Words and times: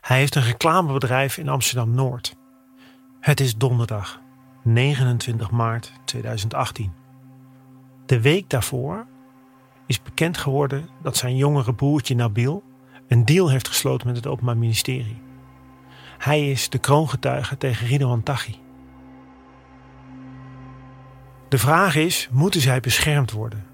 Hij 0.00 0.18
heeft 0.18 0.34
een 0.34 0.42
reclamebedrijf 0.42 1.36
in 1.36 1.48
Amsterdam 1.48 1.94
Noord. 1.94 2.36
Het 3.20 3.40
is 3.40 3.56
donderdag, 3.56 4.20
29 4.62 5.50
maart 5.50 5.92
2018. 6.04 6.92
De 8.06 8.20
week 8.20 8.50
daarvoor 8.50 9.06
is 9.86 10.02
bekend 10.02 10.38
geworden 10.38 10.88
dat 11.02 11.16
zijn 11.16 11.36
jongere 11.36 11.74
broertje 11.74 12.14
Nabil 12.14 12.62
een 13.08 13.24
deal 13.24 13.50
heeft 13.50 13.68
gesloten 13.68 14.06
met 14.06 14.16
het 14.16 14.26
Openbaar 14.26 14.56
Ministerie. 14.56 15.22
Hij 16.18 16.50
is 16.50 16.68
de 16.68 16.78
kroongetuige 16.78 17.56
tegen 17.56 17.86
Ridwan 17.86 18.22
Taghi. 18.22 18.54
De 21.48 21.58
vraag 21.58 21.94
is: 21.94 22.28
moeten 22.30 22.60
zij 22.60 22.80
beschermd 22.80 23.30
worden? 23.30 23.66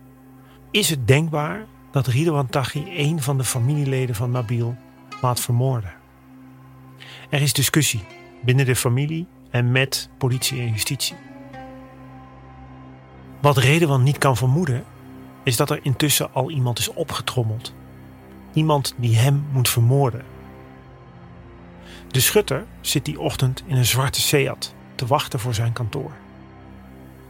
Is 0.71 0.91
het 0.91 1.07
denkbaar 1.09 1.67
dat 1.91 2.07
Ridwan 2.07 2.47
Taghi 2.47 2.85
een 2.97 3.23
van 3.23 3.39
de 3.39 3.45
familieleden 3.45 4.15
van 4.15 4.31
Nabil 4.31 4.77
laat 5.25 5.41
vermoorden? 5.41 5.93
Er 7.31 7.43
is 7.43 7.53
discussie 7.53 8.05
binnen 8.43 8.67
de 8.67 8.77
familie 8.77 9.27
en 9.51 9.73
met 9.73 10.09
politie 10.19 10.61
en 10.61 10.71
justitie. 10.71 11.17
Wat 13.41 13.57
Redewand 13.57 14.05
niet 14.05 14.19
kan 14.19 14.37
vermoeden, 14.37 14.85
is 15.43 15.57
dat 15.57 15.71
er 15.71 15.81
intussen 15.83 16.33
al 16.33 16.51
iemand 16.51 16.79
is 16.79 16.89
opgetrommeld. 16.89 17.75
Iemand 18.53 18.95
die 18.97 19.17
hem 19.17 19.45
moet 19.53 19.69
vermoorden. 19.69 20.25
De 22.09 22.21
schutter 22.21 22.65
zit 22.81 23.05
die 23.05 23.21
ochtend 23.21 23.63
in 23.67 23.77
een 23.77 23.85
zwarte 23.85 24.21
Seat 24.21 24.75
te 24.95 25.07
wachten 25.07 25.41
voor 25.41 25.55
zijn 25.55 25.73
kantoor. 25.73 26.13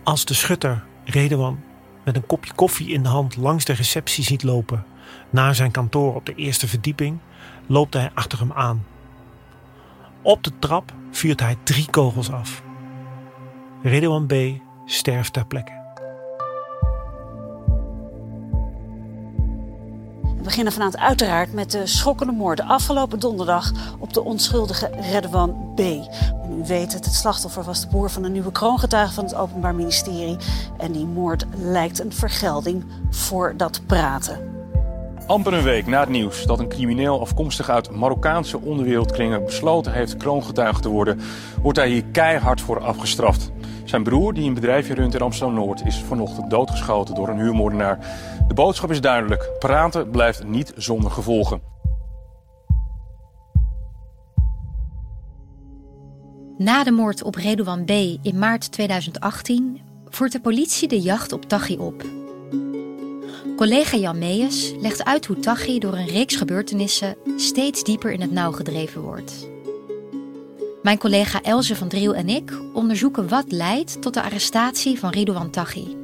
Als 0.03 0.25
de 0.25 0.35
schutter 0.35 0.85
Redewand 1.05 1.59
met 2.05 2.17
een 2.17 2.27
kopje 2.27 2.53
koffie 2.55 2.89
in 2.89 3.03
de 3.03 3.09
hand 3.09 3.37
langs 3.37 3.65
de 3.65 3.73
receptie 3.73 4.25
ziet 4.25 4.43
lopen 4.43 4.85
naar 5.31 5.55
zijn 5.55 5.71
kantoor 5.71 6.15
op 6.15 6.27
de 6.27 6.35
eerste 6.35 6.69
verdieping, 6.69 7.19
loopt 7.67 7.95
hij 7.95 8.11
achter 8.15 8.39
hem 8.39 8.53
aan. 8.53 8.85
Op 10.23 10.45
de 10.45 10.53
trap 10.59 10.93
vuurt 11.11 11.41
hij 11.41 11.57
drie 11.63 11.91
kogels 11.91 12.31
af. 12.31 12.63
Redouan 13.83 14.27
B. 14.27 14.35
sterft 14.85 15.33
ter 15.33 15.47
plekke. 15.47 15.83
We 20.37 20.51
beginnen 20.51 20.73
vanavond 20.73 21.03
uiteraard 21.03 21.53
met 21.53 21.71
de 21.71 21.87
schokkende 21.87 22.33
moorden 22.33 22.67
afgelopen 22.67 23.19
donderdag 23.19 23.73
op 23.99 24.13
de 24.13 24.25
onschuldige 24.25 24.91
Redwan 25.11 25.73
B. 25.75 25.81
En 25.81 26.61
u 26.61 26.67
weet 26.67 26.93
het, 26.93 27.05
het 27.05 27.15
slachtoffer 27.15 27.63
was 27.63 27.81
de 27.81 27.87
broer 27.87 28.11
van 28.11 28.25
een 28.25 28.33
nieuwe 28.33 28.53
kroongetuige 28.53 29.13
van 29.13 29.25
het 29.25 29.35
Openbaar 29.35 29.75
Ministerie. 29.75 30.37
En 30.79 30.93
die 30.93 31.07
moord 31.07 31.45
lijkt 31.57 31.99
een 31.99 32.13
vergelding 32.13 32.85
voor 33.11 33.55
dat 33.57 33.81
praten. 33.87 34.54
Amper 35.27 35.53
een 35.53 35.63
week 35.63 35.87
na 35.87 36.01
het 36.01 36.09
nieuws 36.09 36.45
dat 36.45 36.59
een 36.59 36.69
crimineel 36.69 37.21
afkomstig 37.21 37.71
uit 37.71 37.91
Marokkaanse 37.91 38.61
onderwereldkringen 38.61 39.45
besloten 39.45 39.93
heeft 39.93 40.17
kroongetuige 40.17 40.81
te 40.81 40.89
worden, 40.89 41.21
wordt 41.63 41.79
hij 41.79 41.89
hier 41.89 42.05
keihard 42.05 42.61
voor 42.61 42.81
afgestraft. 42.81 43.51
Zijn 43.85 44.03
broer, 44.03 44.35
die 44.35 44.47
een 44.49 44.55
bedrijfje 44.55 44.95
runt 44.95 45.15
in 45.15 45.21
Amsterdam-Noord, 45.21 45.87
is 45.87 45.99
vanochtend 45.99 46.51
doodgeschoten 46.51 47.15
door 47.15 47.29
een 47.29 47.39
huurmoordenaar. 47.39 47.99
De 48.49 48.55
boodschap 48.55 48.91
is 48.91 49.01
duidelijk. 49.01 49.51
Praten 49.59 50.11
blijft 50.11 50.47
niet 50.47 50.73
zonder 50.77 51.11
gevolgen. 51.11 51.61
Na 56.59 56.85
de 56.85 56.93
moord 56.93 57.23
op 57.23 57.35
Redouan 57.35 57.85
B. 57.85 57.91
in 58.23 58.39
maart 58.39 58.73
2018 58.73 59.81
voert 60.09 60.33
de 60.33 60.41
politie 60.41 60.89
de 60.89 61.01
jacht 61.01 61.33
op 61.33 61.45
Taghi 61.45 61.77
op. 61.77 62.24
Collega 63.57 63.97
Jan 63.97 64.19
Meijers 64.19 64.73
legt 64.81 65.05
uit 65.05 65.27
hoe 65.27 65.39
Taghi 65.39 65.79
door 65.79 65.93
een 65.93 66.07
reeks 66.07 66.37
gebeurtenissen 66.37 67.17
steeds 67.37 67.85
dieper 67.85 68.13
in 68.13 68.21
het 68.21 68.31
nauw 68.31 68.53
gedreven 68.53 69.01
wordt. 69.01 69.49
Mijn 70.83 70.99
collega 70.99 71.43
Elze 71.43 71.77
van 71.77 71.89
Driel 71.89 72.15
en 72.15 72.29
ik 72.29 72.53
onderzoeken 72.73 73.29
wat 73.29 73.53
leidt 73.53 74.03
tot 74.03 74.15
de 74.15 74.23
arrestatie 74.23 74.99
van 74.99 75.11
Ridouan 75.11 75.51
Taghi. 75.51 75.97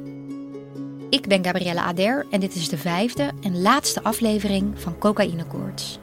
Ik 1.09 1.27
ben 1.27 1.43
Gabrielle 1.43 1.81
Ader 1.81 2.25
en 2.29 2.39
dit 2.39 2.55
is 2.55 2.69
de 2.69 2.77
vijfde 2.77 3.31
en 3.41 3.61
laatste 3.61 4.03
aflevering 4.03 4.81
van 4.81 4.97
Cocaïnekoorts. 4.97 5.99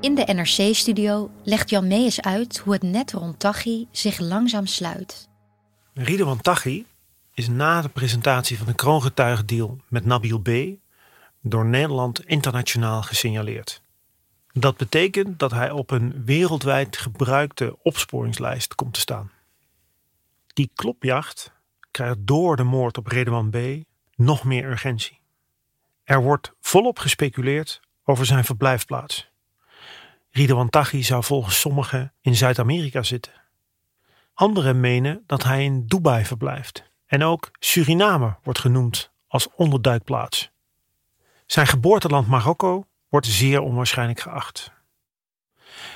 In 0.00 0.14
de 0.14 0.32
NRC-studio 0.32 1.30
legt 1.42 1.70
Jan 1.70 1.86
Meijers 1.86 2.20
uit 2.20 2.58
hoe 2.58 2.72
het 2.72 2.82
net 2.82 3.12
rond 3.12 3.38
Taghi 3.38 3.86
zich 3.90 4.18
langzaam 4.18 4.66
sluit. 4.66 5.28
Ridouan 6.00 6.40
Taghi 6.40 6.86
is 7.34 7.48
na 7.48 7.82
de 7.82 7.88
presentatie 7.88 8.58
van 8.58 8.66
de 8.66 8.74
kroongetuigendeal 8.74 9.78
met 9.88 10.04
Nabil 10.04 10.38
B. 10.38 10.50
door 11.40 11.64
Nederland 11.64 12.24
internationaal 12.24 13.02
gesignaleerd. 13.02 13.82
Dat 14.52 14.76
betekent 14.76 15.38
dat 15.38 15.50
hij 15.50 15.70
op 15.70 15.90
een 15.90 16.24
wereldwijd 16.24 16.96
gebruikte 16.96 17.78
opsporingslijst 17.82 18.74
komt 18.74 18.94
te 18.94 19.00
staan. 19.00 19.30
Die 20.46 20.70
klopjacht 20.74 21.52
krijgt 21.90 22.16
door 22.18 22.56
de 22.56 22.64
moord 22.64 22.98
op 22.98 23.06
Redouan 23.06 23.50
B. 23.50 23.56
nog 24.14 24.44
meer 24.44 24.64
urgentie. 24.64 25.20
Er 26.04 26.22
wordt 26.22 26.52
volop 26.60 26.98
gespeculeerd 26.98 27.80
over 28.04 28.26
zijn 28.26 28.44
verblijfplaats. 28.44 29.30
Ridwan 30.30 30.70
Taghi 30.70 31.02
zou 31.02 31.24
volgens 31.24 31.60
sommigen 31.60 32.12
in 32.20 32.36
Zuid-Amerika 32.36 33.02
zitten. 33.02 33.32
Anderen 34.38 34.80
menen 34.80 35.22
dat 35.26 35.42
hij 35.42 35.64
in 35.64 35.86
Dubai 35.86 36.24
verblijft. 36.24 36.82
En 37.06 37.22
ook 37.22 37.50
Suriname 37.58 38.36
wordt 38.42 38.58
genoemd 38.58 39.10
als 39.28 39.48
onderduikplaats. 39.54 40.50
Zijn 41.46 41.66
geboorteland 41.66 42.28
Marokko 42.28 42.86
wordt 43.08 43.26
zeer 43.26 43.60
onwaarschijnlijk 43.60 44.20
geacht. 44.20 44.72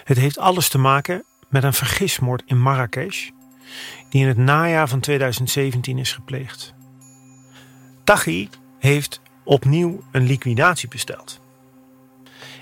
Het 0.05 0.17
heeft 0.17 0.39
alles 0.39 0.69
te 0.69 0.79
maken 0.79 1.25
met 1.49 1.65
een 1.65 1.73
vergismoord 1.73 2.43
in 2.47 2.61
Marrakesh, 2.61 3.31
die 4.09 4.23
in 4.23 4.29
het 4.29 4.37
najaar 4.37 4.89
van 4.89 5.01
2017 5.01 5.99
is 5.99 6.13
gepleegd. 6.13 6.75
Taghi 8.05 8.49
heeft 8.79 9.21
opnieuw 9.45 10.03
een 10.13 10.27
liquidatie 10.27 10.89
besteld. 10.89 11.41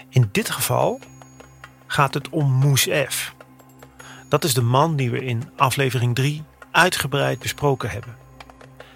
In 0.09 0.29
dit 0.33 0.51
geval 0.51 1.01
gaat 1.87 2.15
het 2.15 2.29
om 2.29 2.51
Moussef. 2.53 3.35
Dat 4.31 4.45
is 4.45 4.55
de 4.55 4.63
man 4.63 4.97
die 4.97 5.11
we 5.11 5.25
in 5.25 5.43
aflevering 5.57 6.15
3 6.15 6.43
uitgebreid 6.71 7.39
besproken 7.39 7.91
hebben. 7.91 8.17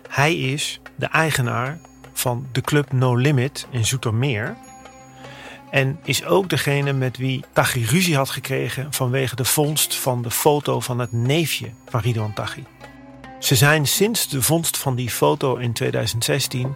Hij 0.09 0.37
is 0.37 0.81
de 0.97 1.07
eigenaar 1.07 1.79
van 2.13 2.47
de 2.53 2.61
club 2.61 2.93
No 2.93 3.15
Limit 3.15 3.67
in 3.71 3.87
Zoetermeer. 3.87 4.57
En 5.71 5.99
is 6.05 6.25
ook 6.25 6.49
degene 6.49 6.93
met 6.93 7.17
wie 7.17 7.45
Taghi 7.53 7.85
ruzie 7.85 8.17
had 8.17 8.31
gekregen 8.31 8.93
vanwege 8.93 9.37
de 9.37 9.45
vondst 9.45 9.95
van 9.95 10.23
de 10.23 10.31
foto 10.31 10.81
van 10.81 10.99
het 10.99 11.13
neefje 11.13 11.71
van 11.89 12.01
Ridwan 12.01 12.35
Taghi. 12.35 12.65
Ze 13.39 13.55
zijn 13.55 13.87
sinds 13.87 14.29
de 14.29 14.43
vondst 14.43 14.79
van 14.79 14.95
die 14.95 15.11
foto 15.11 15.57
in 15.57 15.73
2016 15.73 16.75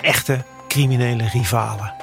echte 0.00 0.44
criminele 0.68 1.28
rivalen. 1.28 1.94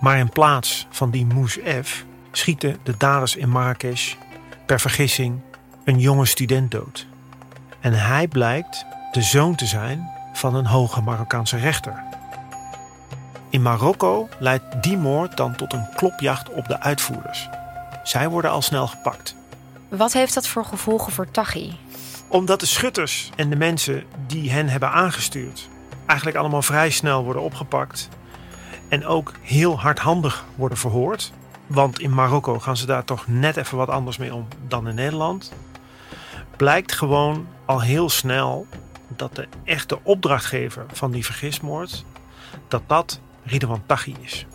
Maar 0.00 0.18
in 0.18 0.30
plaats 0.30 0.86
van 0.90 1.10
die 1.10 1.26
Mousse 1.26 1.82
F 1.84 2.04
schieten 2.32 2.78
de 2.82 2.94
daders 2.96 3.36
in 3.36 3.48
Marrakesh 3.48 4.14
per 4.72 4.80
vergissing 4.80 5.40
een 5.84 5.98
jonge 5.98 6.26
student 6.26 6.70
dood. 6.70 7.06
En 7.80 7.92
hij 7.92 8.28
blijkt 8.28 8.84
de 9.10 9.22
zoon 9.22 9.54
te 9.54 9.66
zijn 9.66 10.10
van 10.32 10.54
een 10.54 10.66
hoge 10.66 11.00
Marokkaanse 11.00 11.56
rechter. 11.56 12.02
In 13.50 13.62
Marokko 13.62 14.28
leidt 14.38 14.82
die 14.82 14.96
moord 14.96 15.36
dan 15.36 15.56
tot 15.56 15.72
een 15.72 15.88
klopjacht 15.96 16.50
op 16.50 16.68
de 16.68 16.80
uitvoerders. 16.80 17.48
Zij 18.02 18.28
worden 18.28 18.50
al 18.50 18.62
snel 18.62 18.86
gepakt. 18.86 19.34
Wat 19.88 20.12
heeft 20.12 20.34
dat 20.34 20.46
voor 20.46 20.64
gevolgen 20.64 21.12
voor 21.12 21.30
Taghi? 21.30 21.72
Omdat 22.28 22.60
de 22.60 22.66
schutters 22.66 23.30
en 23.36 23.50
de 23.50 23.56
mensen 23.56 24.04
die 24.26 24.50
hen 24.50 24.68
hebben 24.68 24.90
aangestuurd 24.90 25.68
eigenlijk 26.06 26.36
allemaal 26.38 26.62
vrij 26.62 26.90
snel 26.90 27.24
worden 27.24 27.42
opgepakt. 27.42 28.08
En 28.88 29.06
ook 29.06 29.32
heel 29.42 29.80
hardhandig 29.80 30.44
worden 30.54 30.78
verhoord. 30.78 31.32
Want 31.66 32.00
in 32.00 32.14
Marokko 32.14 32.58
gaan 32.58 32.76
ze 32.76 32.86
daar 32.86 33.04
toch 33.04 33.26
net 33.26 33.56
even 33.56 33.76
wat 33.76 33.88
anders 33.88 34.16
mee 34.16 34.34
om 34.34 34.48
dan 34.68 34.88
in 34.88 34.94
Nederland. 34.94 35.52
Blijkt 36.56 36.92
gewoon 36.92 37.46
al 37.64 37.80
heel 37.80 38.10
snel 38.10 38.66
dat 39.08 39.36
de 39.36 39.48
echte 39.64 39.98
opdrachtgever 40.02 40.84
van 40.92 41.10
die 41.10 41.24
vergismoord, 41.24 42.04
dat 42.68 42.82
dat 42.86 43.20
Ridwan 43.44 43.82
Taghi 43.86 44.16
is. 44.20 44.46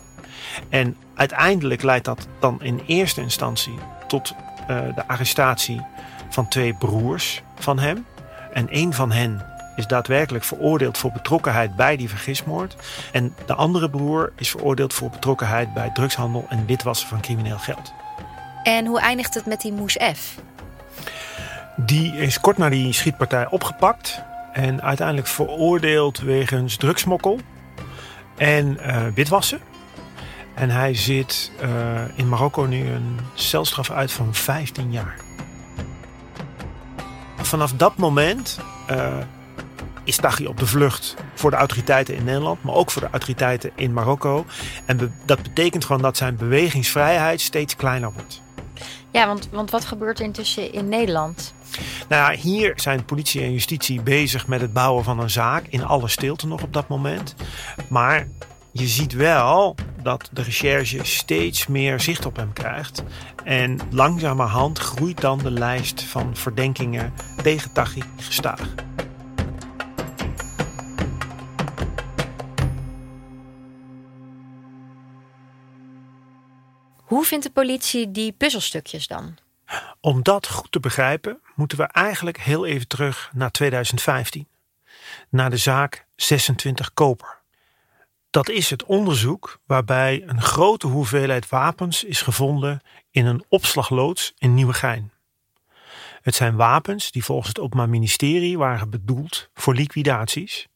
En 0.68 0.96
uiteindelijk 1.14 1.82
leidt 1.82 2.04
dat 2.04 2.28
dan 2.38 2.62
in 2.62 2.82
eerste 2.86 3.20
instantie 3.20 3.78
tot 4.06 4.34
uh, 4.60 4.66
de 4.94 5.08
arrestatie 5.08 5.80
van 6.28 6.48
twee 6.48 6.74
broers 6.74 7.42
van 7.58 7.78
hem. 7.78 8.06
En 8.52 8.66
een 8.70 8.94
van 8.94 9.12
hen 9.12 9.46
is 9.78 9.86
daadwerkelijk 9.86 10.44
veroordeeld 10.44 10.98
voor 10.98 11.12
betrokkenheid 11.12 11.76
bij 11.76 11.96
die 11.96 12.08
vergismoord. 12.08 12.76
En 13.12 13.34
de 13.46 13.54
andere 13.54 13.90
broer 13.90 14.32
is 14.36 14.50
veroordeeld 14.50 14.94
voor 14.94 15.10
betrokkenheid 15.10 15.74
bij 15.74 15.90
drugshandel 15.94 16.46
en 16.48 16.66
witwassen 16.66 17.08
van 17.08 17.20
crimineel 17.20 17.58
geld. 17.58 17.92
En 18.62 18.86
hoe 18.86 19.00
eindigt 19.00 19.34
het 19.34 19.46
met 19.46 19.60
die 19.60 19.72
Moes 19.72 19.98
F? 20.14 20.34
Die 21.76 22.12
is 22.16 22.40
kort 22.40 22.58
na 22.58 22.68
die 22.68 22.92
schietpartij 22.92 23.48
opgepakt 23.48 24.22
en 24.52 24.82
uiteindelijk 24.82 25.26
veroordeeld 25.26 26.18
wegens 26.18 26.76
drugsmokkel 26.76 27.38
en 28.36 28.78
uh, 28.86 29.06
witwassen. 29.14 29.60
En 30.54 30.70
hij 30.70 30.94
zit 30.94 31.52
uh, 31.62 31.68
in 32.14 32.28
Marokko 32.28 32.64
nu 32.64 32.86
een 32.86 33.18
celstraf 33.34 33.90
uit 33.90 34.12
van 34.12 34.34
15 34.34 34.92
jaar. 34.92 35.16
Vanaf 37.36 37.72
dat 37.72 37.96
moment 37.96 38.58
uh, 38.90 39.16
is 40.08 40.16
Taghi 40.16 40.46
op 40.46 40.58
de 40.58 40.66
vlucht 40.66 41.14
voor 41.34 41.50
de 41.50 41.56
autoriteiten 41.56 42.14
in 42.14 42.24
Nederland, 42.24 42.62
maar 42.62 42.74
ook 42.74 42.90
voor 42.90 43.02
de 43.02 43.10
autoriteiten 43.10 43.70
in 43.74 43.92
Marokko. 43.92 44.44
En 44.84 45.14
dat 45.24 45.42
betekent 45.42 45.84
gewoon 45.84 46.02
dat 46.02 46.16
zijn 46.16 46.36
bewegingsvrijheid 46.36 47.40
steeds 47.40 47.76
kleiner 47.76 48.12
wordt. 48.12 48.42
Ja, 49.10 49.26
want, 49.26 49.48
want 49.52 49.70
wat 49.70 49.84
gebeurt 49.84 50.18
er 50.18 50.24
intussen 50.24 50.72
in 50.72 50.88
Nederland? 50.88 51.54
Nou 52.08 52.32
ja, 52.32 52.38
hier 52.38 52.72
zijn 52.76 53.04
politie 53.04 53.42
en 53.42 53.52
justitie 53.52 54.02
bezig 54.02 54.46
met 54.46 54.60
het 54.60 54.72
bouwen 54.72 55.04
van 55.04 55.20
een 55.20 55.30
zaak. 55.30 55.66
In 55.66 55.84
alle 55.84 56.08
stilte 56.08 56.46
nog 56.46 56.62
op 56.62 56.72
dat 56.72 56.88
moment. 56.88 57.34
Maar 57.88 58.28
je 58.72 58.86
ziet 58.86 59.12
wel 59.12 59.74
dat 60.02 60.28
de 60.32 60.42
recherche 60.42 61.04
steeds 61.04 61.66
meer 61.66 62.00
zicht 62.00 62.26
op 62.26 62.36
hem 62.36 62.52
krijgt. 62.52 63.02
En 63.44 63.78
langzamerhand 63.90 64.78
groeit 64.78 65.20
dan 65.20 65.38
de 65.38 65.50
lijst 65.50 66.02
van 66.02 66.36
verdenkingen 66.36 67.12
tegen 67.42 67.72
Taghi 67.72 68.02
gestaag. 68.16 68.87
Hoe 77.08 77.24
vindt 77.24 77.44
de 77.44 77.50
politie 77.50 78.10
die 78.10 78.32
puzzelstukjes 78.32 79.06
dan? 79.06 79.36
Om 80.00 80.22
dat 80.22 80.48
goed 80.48 80.72
te 80.72 80.80
begrijpen, 80.80 81.40
moeten 81.54 81.78
we 81.78 81.84
eigenlijk 81.84 82.38
heel 82.38 82.66
even 82.66 82.88
terug 82.88 83.30
naar 83.34 83.50
2015. 83.50 84.46
Naar 85.28 85.50
de 85.50 85.56
zaak 85.56 86.06
26 86.16 86.94
Koper. 86.94 87.38
Dat 88.30 88.48
is 88.48 88.70
het 88.70 88.84
onderzoek 88.84 89.60
waarbij 89.66 90.22
een 90.26 90.42
grote 90.42 90.86
hoeveelheid 90.86 91.48
wapens 91.48 92.04
is 92.04 92.22
gevonden 92.22 92.80
in 93.10 93.26
een 93.26 93.44
opslagloods 93.48 94.34
in 94.38 94.54
Nieuwegein. 94.54 95.12
Het 96.22 96.34
zijn 96.34 96.56
wapens 96.56 97.10
die 97.10 97.24
volgens 97.24 97.48
het 97.48 97.60
Openbaar 97.60 97.88
Ministerie 97.88 98.58
waren 98.58 98.90
bedoeld 98.90 99.48
voor 99.54 99.74
liquidaties 99.74 100.68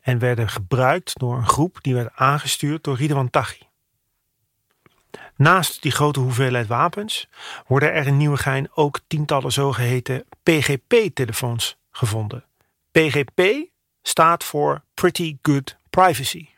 en 0.00 0.18
werden 0.18 0.48
gebruikt 0.48 1.18
door 1.18 1.36
een 1.36 1.48
groep 1.48 1.78
die 1.82 1.94
werd 1.94 2.12
aangestuurd 2.14 2.84
door 2.84 2.96
Ridwan 2.96 3.30
Taghi. 3.30 3.70
Naast 5.42 5.82
die 5.82 5.90
grote 5.90 6.20
hoeveelheid 6.20 6.66
wapens 6.66 7.28
worden 7.66 7.92
er 7.92 8.06
in 8.06 8.16
Nieuwegein 8.16 8.68
ook 8.74 9.00
tientallen 9.06 9.52
zogeheten 9.52 10.24
PGP-telefoons 10.42 11.76
gevonden. 11.90 12.44
PGP 12.90 13.42
staat 14.02 14.44
voor 14.44 14.82
Pretty 14.94 15.38
Good 15.42 15.76
Privacy. 15.90 16.48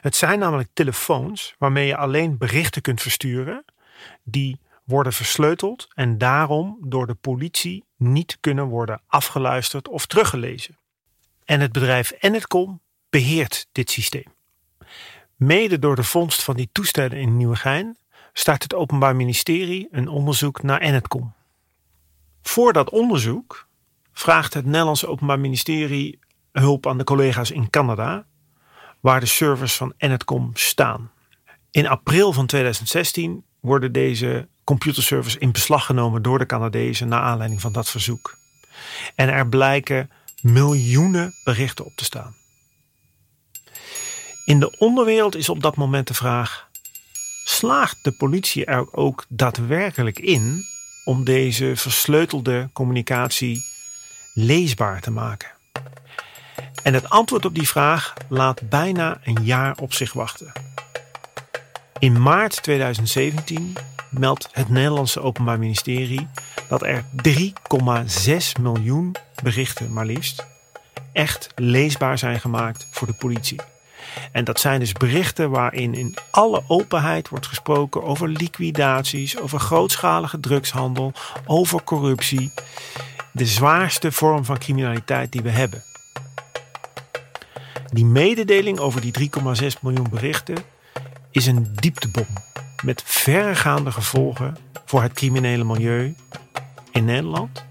Het 0.00 0.16
zijn 0.16 0.38
namelijk 0.38 0.68
telefoons 0.72 1.54
waarmee 1.58 1.86
je 1.86 1.96
alleen 1.96 2.38
berichten 2.38 2.82
kunt 2.82 3.02
versturen 3.02 3.64
die 4.22 4.60
worden 4.84 5.12
versleuteld 5.12 5.88
en 5.94 6.18
daarom 6.18 6.78
door 6.80 7.06
de 7.06 7.14
politie 7.14 7.84
niet 7.96 8.38
kunnen 8.40 8.64
worden 8.64 9.00
afgeluisterd 9.06 9.88
of 9.88 10.06
teruggelezen. 10.06 10.78
En 11.44 11.60
het 11.60 11.72
bedrijf 11.72 12.12
Enetcom 12.18 12.80
beheert 13.10 13.66
dit 13.72 13.90
systeem. 13.90 14.35
Mede 15.36 15.78
door 15.78 15.96
de 15.96 16.04
vondst 16.04 16.42
van 16.42 16.54
die 16.54 16.68
toestellen 16.72 17.18
in 17.18 17.36
Nieuwegein 17.36 17.96
start 18.32 18.62
het 18.62 18.74
Openbaar 18.74 19.16
Ministerie 19.16 19.88
een 19.90 20.08
onderzoek 20.08 20.62
naar 20.62 20.80
Enetcom. 20.80 21.34
Voor 22.42 22.72
dat 22.72 22.90
onderzoek 22.90 23.68
vraagt 24.12 24.54
het 24.54 24.64
Nederlandse 24.64 25.06
Openbaar 25.06 25.40
Ministerie 25.40 26.18
hulp 26.52 26.86
aan 26.86 26.98
de 26.98 27.04
collega's 27.04 27.50
in 27.50 27.70
Canada, 27.70 28.26
waar 29.00 29.20
de 29.20 29.26
servers 29.26 29.76
van 29.76 29.92
Enetcom 29.96 30.50
staan. 30.54 31.10
In 31.70 31.86
april 31.86 32.32
van 32.32 32.46
2016 32.46 33.44
worden 33.60 33.92
deze 33.92 34.48
computerservers 34.64 35.36
in 35.36 35.52
beslag 35.52 35.86
genomen 35.86 36.22
door 36.22 36.38
de 36.38 36.46
Canadezen 36.46 37.08
naar 37.08 37.22
aanleiding 37.22 37.60
van 37.60 37.72
dat 37.72 37.90
verzoek. 37.90 38.38
En 39.14 39.28
er 39.28 39.48
blijken 39.48 40.10
miljoenen 40.40 41.32
berichten 41.44 41.84
op 41.84 41.92
te 41.96 42.04
staan. 42.04 42.45
In 44.46 44.60
de 44.60 44.78
onderwereld 44.78 45.36
is 45.36 45.48
op 45.48 45.62
dat 45.62 45.76
moment 45.76 46.08
de 46.08 46.14
vraag: 46.14 46.68
slaagt 47.44 48.04
de 48.04 48.12
politie 48.12 48.64
er 48.64 48.92
ook 48.92 49.24
daadwerkelijk 49.28 50.18
in 50.18 50.64
om 51.04 51.24
deze 51.24 51.72
versleutelde 51.76 52.68
communicatie 52.72 53.64
leesbaar 54.34 55.00
te 55.00 55.10
maken? 55.10 55.50
En 56.82 56.94
het 56.94 57.10
antwoord 57.10 57.44
op 57.44 57.54
die 57.54 57.68
vraag 57.68 58.14
laat 58.28 58.68
bijna 58.68 59.20
een 59.24 59.44
jaar 59.44 59.76
op 59.80 59.92
zich 59.92 60.12
wachten. 60.12 60.52
In 61.98 62.22
maart 62.22 62.62
2017 62.62 63.76
meldt 64.10 64.48
het 64.52 64.68
Nederlandse 64.68 65.20
Openbaar 65.20 65.58
Ministerie 65.58 66.28
dat 66.68 66.82
er 66.82 67.04
3,6 67.28 68.60
miljoen 68.60 69.14
berichten, 69.42 69.92
maar 69.92 70.06
liefst, 70.06 70.46
echt 71.12 71.48
leesbaar 71.54 72.18
zijn 72.18 72.40
gemaakt 72.40 72.88
voor 72.90 73.06
de 73.06 73.16
politie. 73.18 73.60
En 74.32 74.44
dat 74.44 74.60
zijn 74.60 74.80
dus 74.80 74.92
berichten 74.92 75.50
waarin 75.50 75.94
in 75.94 76.16
alle 76.30 76.62
openheid 76.66 77.28
wordt 77.28 77.46
gesproken 77.46 78.02
over 78.02 78.28
liquidaties, 78.28 79.38
over 79.38 79.60
grootschalige 79.60 80.40
drugshandel, 80.40 81.12
over 81.46 81.82
corruptie. 81.82 82.52
De 83.32 83.46
zwaarste 83.46 84.12
vorm 84.12 84.44
van 84.44 84.58
criminaliteit 84.58 85.32
die 85.32 85.42
we 85.42 85.50
hebben. 85.50 85.82
Die 87.92 88.04
mededeling 88.04 88.78
over 88.78 89.00
die 89.00 89.30
3,6 89.62 89.66
miljoen 89.82 90.08
berichten 90.10 90.56
is 91.30 91.46
een 91.46 91.68
dieptebom 91.74 92.26
met 92.84 93.02
verregaande 93.04 93.92
gevolgen 93.92 94.56
voor 94.84 95.02
het 95.02 95.12
criminele 95.12 95.64
milieu 95.64 96.14
in 96.92 97.04
Nederland 97.04 97.64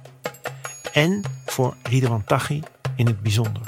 en 0.94 1.22
voor 1.46 1.75
Ridwan 1.84 2.24
Taghi 2.24 2.62
in 2.96 3.06
het 3.06 3.22
bijzonder. 3.22 3.62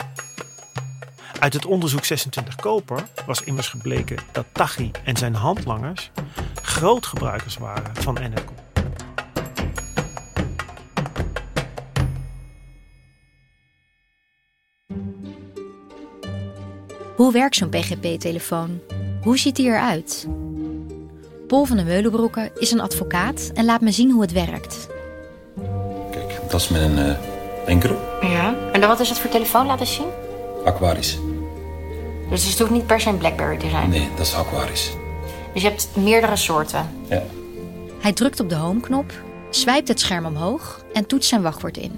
Uit 1.39 1.53
het 1.53 1.65
onderzoek 1.65 2.05
26 2.05 2.55
Koper 2.55 3.07
was 3.25 3.41
immers 3.41 3.67
gebleken 3.67 4.17
dat 4.31 4.45
Taghi 4.51 4.91
en 5.03 5.17
zijn 5.17 5.33
handlangers 5.33 6.11
grootgebruikers 6.61 7.57
waren 7.57 7.95
van 7.95 8.17
Eneco. 8.17 8.53
Hoe 17.15 17.31
werkt 17.31 17.55
zo'n 17.55 17.69
PGP-telefoon? 17.69 18.79
Hoe 19.21 19.37
ziet 19.37 19.55
die 19.55 19.67
eruit? 19.67 20.27
Paul 21.47 21.65
van 21.65 21.77
de 21.77 21.83
Meulenbroeken 21.83 22.51
is 22.59 22.71
een 22.71 22.81
advocaat 22.81 23.51
en 23.53 23.65
laat 23.65 23.81
me 23.81 23.91
zien 23.91 24.11
hoe 24.11 24.21
het 24.21 24.31
werkt. 24.31 24.87
Kijk, 26.11 26.39
dat 26.49 26.61
is 26.61 26.69
mijn 26.69 26.97
uh, 26.97 27.17
enkele. 27.65 27.95
Ja, 28.21 28.55
en 28.71 28.79
dan 28.79 28.89
wat 28.89 28.99
is 28.99 29.09
het 29.09 29.19
voor 29.19 29.29
telefoon? 29.29 29.65
Laten 29.65 29.87
zien. 29.87 30.07
Aquaris. 30.67 31.17
Dus 32.29 32.45
het 32.49 32.59
hoeft 32.59 32.71
niet 32.71 32.85
per 32.87 32.99
se 33.01 33.09
een 33.09 33.17
Blackberry 33.17 33.57
te 33.57 33.69
zijn? 33.69 33.89
Nee, 33.89 34.07
dat 34.15 34.25
is 34.25 34.33
Aquaris. 34.33 34.91
Dus 35.53 35.61
je 35.61 35.67
hebt 35.67 35.89
meerdere 35.95 36.35
soorten? 36.35 36.89
Ja. 37.09 37.23
Hij 37.99 38.13
drukt 38.13 38.39
op 38.39 38.49
de 38.49 38.55
home-knop, 38.55 39.11
swipt 39.49 39.87
het 39.87 39.99
scherm 39.99 40.25
omhoog 40.25 40.85
en 40.93 41.05
toetst 41.05 41.29
zijn 41.29 41.41
wachtwoord 41.41 41.77
in. 41.77 41.91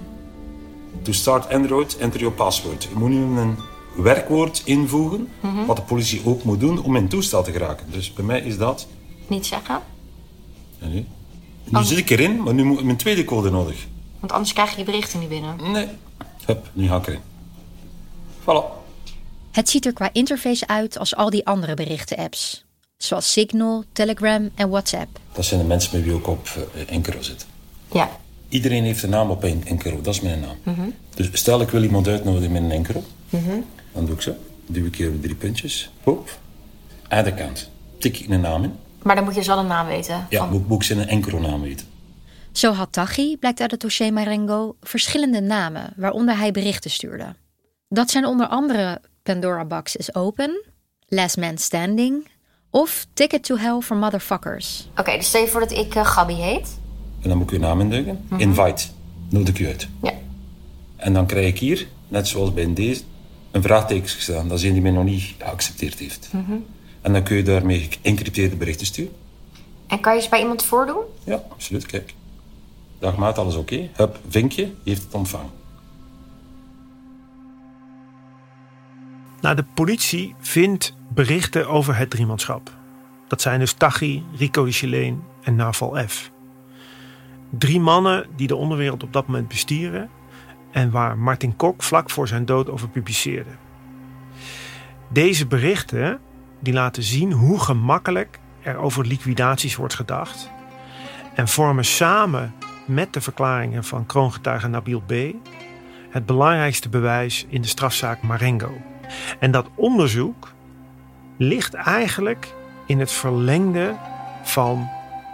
To 1.02 1.12
start 1.12 1.52
Android, 1.52 1.96
enter 1.96 2.20
your 2.20 2.34
password. 2.34 2.82
Je 2.82 2.88
moet 2.98 3.10
nu 3.10 3.16
een 3.40 3.56
werkwoord 3.96 4.62
invoegen, 4.64 5.28
wat 5.66 5.76
de 5.76 5.82
politie 5.82 6.20
ook 6.24 6.42
moet 6.42 6.60
doen 6.60 6.82
om 6.82 6.96
in 6.96 7.08
toestel 7.08 7.42
te 7.42 7.52
geraken. 7.52 7.86
Dus 7.90 8.12
bij 8.12 8.24
mij 8.24 8.40
is 8.40 8.58
dat... 8.58 8.86
Niet 9.26 9.46
zeggen, 9.46 9.80
Ja, 10.78 10.86
nu 10.86 11.04
nu 11.64 11.84
zit 11.84 11.98
ik 11.98 12.10
erin, 12.10 12.42
maar 12.42 12.54
nu 12.54 12.64
moet 12.64 12.78
ik 12.78 12.84
mijn 12.84 12.96
tweede 12.96 13.24
code 13.24 13.50
nodig. 13.50 13.86
want 14.20 14.32
anders 14.32 14.52
krijg 14.52 14.70
je 14.70 14.76
die 14.76 14.84
berichten 14.84 15.20
niet 15.20 15.28
binnen. 15.28 15.56
Nee. 15.72 15.86
Hup, 16.46 16.66
nu 16.72 16.88
ga 16.88 16.96
ik 16.96 17.06
erin. 17.06 17.20
Voilà. 18.40 18.78
Het 19.50 19.68
ziet 19.68 19.86
er 19.86 19.92
qua 19.92 20.10
interface 20.12 20.66
uit 20.66 20.98
als 20.98 21.16
al 21.16 21.30
die 21.30 21.46
andere 21.46 21.74
berichten-apps. 21.74 22.64
Zoals 22.96 23.32
Signal, 23.32 23.84
Telegram 23.92 24.50
en 24.54 24.68
WhatsApp. 24.68 25.18
Dat 25.32 25.44
zijn 25.44 25.60
de 25.60 25.66
mensen 25.66 25.96
met 25.96 26.04
wie 26.06 26.16
ik 26.16 26.26
op 26.28 26.48
uh, 26.74 26.82
Enkero 26.92 27.22
zit. 27.22 27.46
Ja. 27.92 28.10
Iedereen 28.48 28.84
heeft 28.84 29.02
een 29.02 29.10
naam 29.10 29.30
op 29.30 29.42
een 29.42 29.66
Enkero, 29.66 30.00
dat 30.00 30.14
is 30.14 30.20
mijn 30.20 30.40
naam. 30.40 30.94
Dus 31.14 31.28
stel 31.32 31.60
ik 31.60 31.68
wil 31.68 31.82
iemand 31.82 32.08
uitnodigen 32.08 32.52
met 32.52 32.62
een 32.62 32.70
Enkero, 32.70 33.02
dan 33.92 34.06
doe 34.06 34.14
ik 34.14 34.20
zo. 34.22 34.34
Duw 34.66 34.86
ik 34.86 34.96
hier 34.96 35.20
drie 35.20 35.34
puntjes. 35.34 35.90
Hop. 36.02 36.38
Add 37.08 37.26
account. 37.30 37.70
Tik 37.98 38.18
ik 38.18 38.28
een 38.28 38.40
naam 38.40 38.64
in. 38.64 38.72
Maar 39.02 39.14
dan 39.14 39.24
moet 39.24 39.32
je 39.32 39.38
dus 39.38 39.48
wel 39.48 39.58
een 39.58 39.66
naam 39.66 39.86
weten. 39.86 40.26
Ja, 40.30 40.38
van- 40.38 40.50
moet, 40.50 40.68
moet 40.68 40.76
ik 40.76 40.82
zijn 40.86 41.08
Enkero-naam 41.08 41.60
weten. 41.62 41.86
Zo 42.52 42.72
had 42.72 42.92
Tachi, 42.92 43.36
blijkt 43.36 43.60
uit 43.60 43.70
het 43.70 43.80
dossier 43.80 44.12
Marengo, 44.12 44.76
verschillende 44.82 45.40
namen 45.40 45.92
waaronder 45.96 46.36
hij 46.38 46.50
berichten 46.52 46.90
stuurde. 46.90 47.34
Dat 47.92 48.10
zijn 48.10 48.26
onder 48.26 48.46
andere 48.46 49.00
Pandora 49.22 49.64
Box 49.64 49.96
is 49.96 50.14
Open, 50.14 50.62
Last 51.08 51.36
Man 51.36 51.58
Standing 51.58 52.28
of 52.70 53.06
Ticket 53.12 53.42
to 53.42 53.56
Hell 53.56 53.80
for 53.80 53.96
Motherfuckers. 53.96 54.88
Oké, 54.96 55.16
dus 55.16 55.26
stel 55.26 55.40
je 55.40 55.48
voor 55.48 55.60
dat 55.60 55.70
ik 55.70 55.94
eh, 55.94 56.06
Gabby 56.06 56.32
heet. 56.32 56.78
En 57.20 57.28
dan 57.28 57.38
moet 57.38 57.46
ik 57.46 57.52
uw 57.52 57.58
naam 57.58 57.80
induiken. 57.80 58.28
Invite. 58.36 58.86
Nodig 59.28 59.48
ik 59.48 59.58
u 59.58 59.66
uit. 59.66 59.88
Ja. 60.02 60.12
En 60.96 61.12
dan 61.12 61.26
krijg 61.26 61.46
ik 61.46 61.58
hier, 61.58 61.86
net 62.08 62.28
zoals 62.28 62.52
bij 62.52 62.74
deze, 62.74 63.02
een 63.50 63.62
vraagteken 63.62 64.08
gestaan. 64.08 64.48
Dat 64.48 64.58
is 64.58 64.64
een 64.64 64.72
die 64.72 64.82
mij 64.82 64.90
nog 64.90 65.04
niet 65.04 65.34
geaccepteerd 65.38 65.98
heeft. 65.98 66.30
En 67.00 67.12
dan 67.12 67.22
kun 67.22 67.36
je 67.36 67.42
daarmee 67.42 67.88
geëncrypteerde 68.02 68.56
berichten 68.56 68.86
sturen. 68.86 69.12
En 69.86 70.00
kan 70.00 70.14
je 70.14 70.20
ze 70.20 70.28
bij 70.28 70.40
iemand 70.40 70.62
voordoen? 70.62 71.02
Ja, 71.24 71.42
absoluut. 71.48 71.86
Kijk. 71.86 72.14
Dag 72.98 73.16
maat, 73.16 73.38
alles 73.38 73.54
oké? 73.54 73.88
Hup, 73.92 74.20
vinkje, 74.28 74.62
je 74.62 74.90
heeft 74.90 75.02
het 75.02 75.14
ontvangen. 75.14 75.59
Nou, 79.40 79.56
de 79.56 79.64
politie 79.74 80.34
vindt 80.40 80.94
berichten 81.08 81.68
over 81.68 81.96
het 81.96 82.10
driemanschap. 82.10 82.70
Dat 83.28 83.40
zijn 83.40 83.58
dus 83.58 83.72
Tachi, 83.72 84.24
Rico 84.36 84.64
de 84.64 84.72
Chileen 84.72 85.22
en 85.42 85.56
Naval 85.56 86.08
F. 86.08 86.30
Drie 87.50 87.80
mannen 87.80 88.26
die 88.36 88.46
de 88.46 88.56
onderwereld 88.56 89.02
op 89.02 89.12
dat 89.12 89.26
moment 89.26 89.48
bestieren 89.48 90.10
en 90.70 90.90
waar 90.90 91.18
Martin 91.18 91.56
Kok 91.56 91.82
vlak 91.82 92.10
voor 92.10 92.28
zijn 92.28 92.44
dood 92.44 92.70
over 92.70 92.88
publiceerde. 92.88 93.50
Deze 95.08 95.46
berichten 95.46 96.20
die 96.60 96.72
laten 96.72 97.02
zien 97.02 97.32
hoe 97.32 97.60
gemakkelijk 97.60 98.40
er 98.62 98.76
over 98.76 99.06
liquidaties 99.06 99.76
wordt 99.76 99.94
gedacht 99.94 100.50
en 101.34 101.48
vormen 101.48 101.84
samen 101.84 102.54
met 102.84 103.12
de 103.12 103.20
verklaringen 103.20 103.84
van 103.84 104.06
kroongetuige 104.06 104.68
Nabil 104.68 105.00
B. 105.00 105.12
het 106.10 106.26
belangrijkste 106.26 106.88
bewijs 106.88 107.46
in 107.48 107.62
de 107.62 107.68
strafzaak 107.68 108.22
Marengo. 108.22 108.89
En 109.38 109.50
dat 109.50 109.68
onderzoek 109.74 110.52
ligt 111.36 111.74
eigenlijk 111.74 112.54
in 112.86 113.00
het 113.00 113.12
verlengde 113.12 113.96
van 114.42 114.88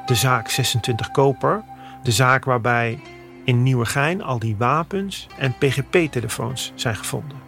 de 0.07 0.15
zaak 0.15 0.49
26 0.49 1.11
Koper. 1.11 1.63
De 2.03 2.13
zaak 2.13 2.45
waarbij 2.45 3.01
in 3.45 3.63
Nieuwegein 3.63 4.23
al 4.23 4.39
die 4.39 4.57
wapens 4.57 5.27
en 5.39 5.55
PGP-telefoons 5.59 6.73
zijn 6.75 6.97
gevonden. 6.97 7.39